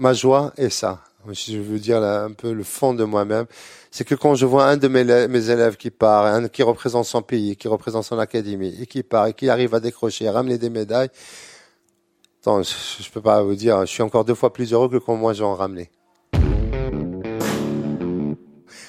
[0.00, 1.04] ma joie est ça.
[1.34, 3.44] Si je veux dire un peu le fond de moi-même,
[3.90, 7.20] c'est que quand je vois un de mes, élèves qui part, un qui représente son
[7.20, 10.56] pays, qui représente son académie, et qui part, et qui arrive à décrocher, à ramener
[10.56, 11.10] des médailles,
[12.40, 15.14] attends, je, peux pas vous dire, je suis encore deux fois plus heureux que quand
[15.14, 15.90] moi j'en ramené.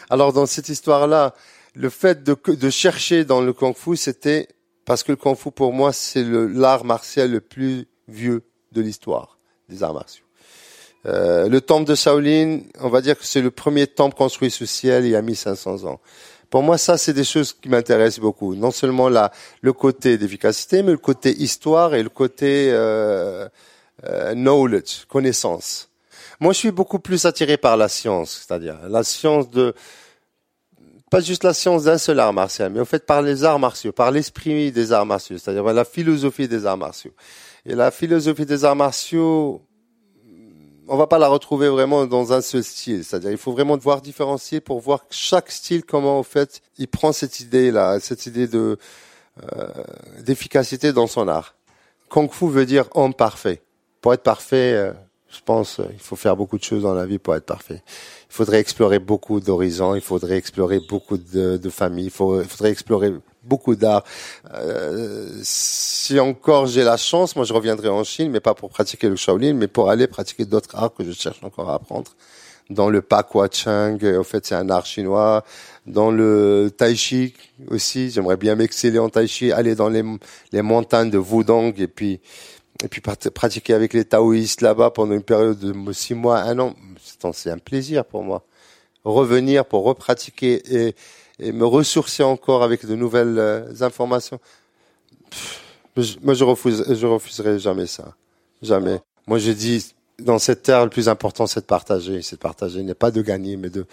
[0.10, 1.36] Alors dans cette histoire-là,
[1.76, 4.48] le fait de, de chercher dans le kung-fu, c'était
[4.86, 9.38] parce que le kung-fu pour moi c'est l'art martial le plus vieux de l'histoire
[9.68, 10.26] des arts martiaux.
[11.06, 14.68] Euh, le temple de Shaolin, on va dire que c'est le premier temple construit sous
[14.68, 16.00] ciel il y a 1500 ans.
[16.50, 18.56] Pour moi, ça, c'est des choses qui m'intéressent beaucoup.
[18.56, 19.32] Non seulement la,
[19.62, 23.48] le côté d'efficacité, mais le côté histoire et le côté euh,
[24.04, 25.90] euh, knowledge, connaissance.
[26.40, 29.74] Moi, je suis beaucoup plus attiré par la science, c'est-à-dire la science de
[31.10, 33.92] pas juste la science d'un seul art martial, mais en fait par les arts martiaux,
[33.92, 37.12] par l'esprit des arts martiaux, c'est-à-dire la philosophie des arts martiaux.
[37.66, 39.62] Et la philosophie des arts martiaux,
[40.92, 43.06] on va pas la retrouver vraiment dans un seul style.
[43.06, 47.14] C'est-à-dire, il faut vraiment devoir différencier pour voir chaque style comment, en fait, il prend
[47.14, 48.78] cette idée-là, cette idée de
[49.54, 49.68] euh,
[50.20, 51.56] d'efficacité dans son art.
[52.10, 53.62] Kung Fu veut dire homme parfait.
[54.02, 54.92] Pour être parfait, euh,
[55.32, 57.82] je pense, il faut faire beaucoup de choses dans la vie pour être parfait.
[57.86, 63.14] Il faudrait explorer beaucoup d'horizons, il faudrait explorer beaucoup de, familles, il, faudrait explorer
[63.44, 64.04] beaucoup d'art.
[64.54, 69.10] Euh, si encore j'ai la chance, moi je reviendrai en Chine, mais pas pour pratiquer
[69.10, 72.12] le Shaolin, mais pour aller pratiquer d'autres arts que je cherche encore à apprendre.
[72.70, 75.44] Dans le Pakwa Chang, en fait c'est un art chinois,
[75.86, 77.34] dans le Tai Chi
[77.70, 80.04] aussi, j'aimerais bien m'exceller en Tai Chi, aller dans les,
[80.52, 82.22] les montagnes de Wudong et puis
[82.84, 86.76] et puis pratiquer avec les taoïstes là-bas pendant une période de six mois, un an,
[87.34, 88.44] c'est un plaisir pour moi.
[89.04, 90.96] Revenir pour repratiquer et,
[91.40, 94.40] et me ressourcer encore avec de nouvelles euh, informations.
[96.22, 98.16] moi, je refuse, je refuserai jamais ça,
[98.62, 99.00] jamais.
[99.28, 102.22] Moi, je dis dans cette terre, le plus important, c'est de partager.
[102.22, 103.86] C'est de partager, n'est pas de gagner, mais de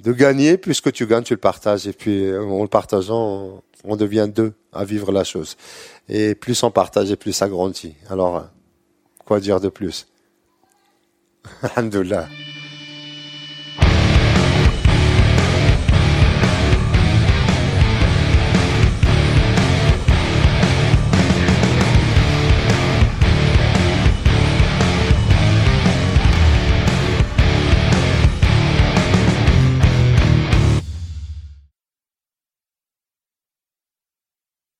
[0.00, 0.56] de gagner.
[0.58, 1.86] Puisque tu gagnes, tu le partages.
[1.86, 5.56] Et puis, euh, en le partageant, on devient deux à vivre la chose.
[6.08, 7.94] Et plus on partage, plus ça grandit.
[8.10, 8.46] Alors,
[9.24, 10.06] quoi dire de plus?
[11.62, 12.28] Alhamdulillah.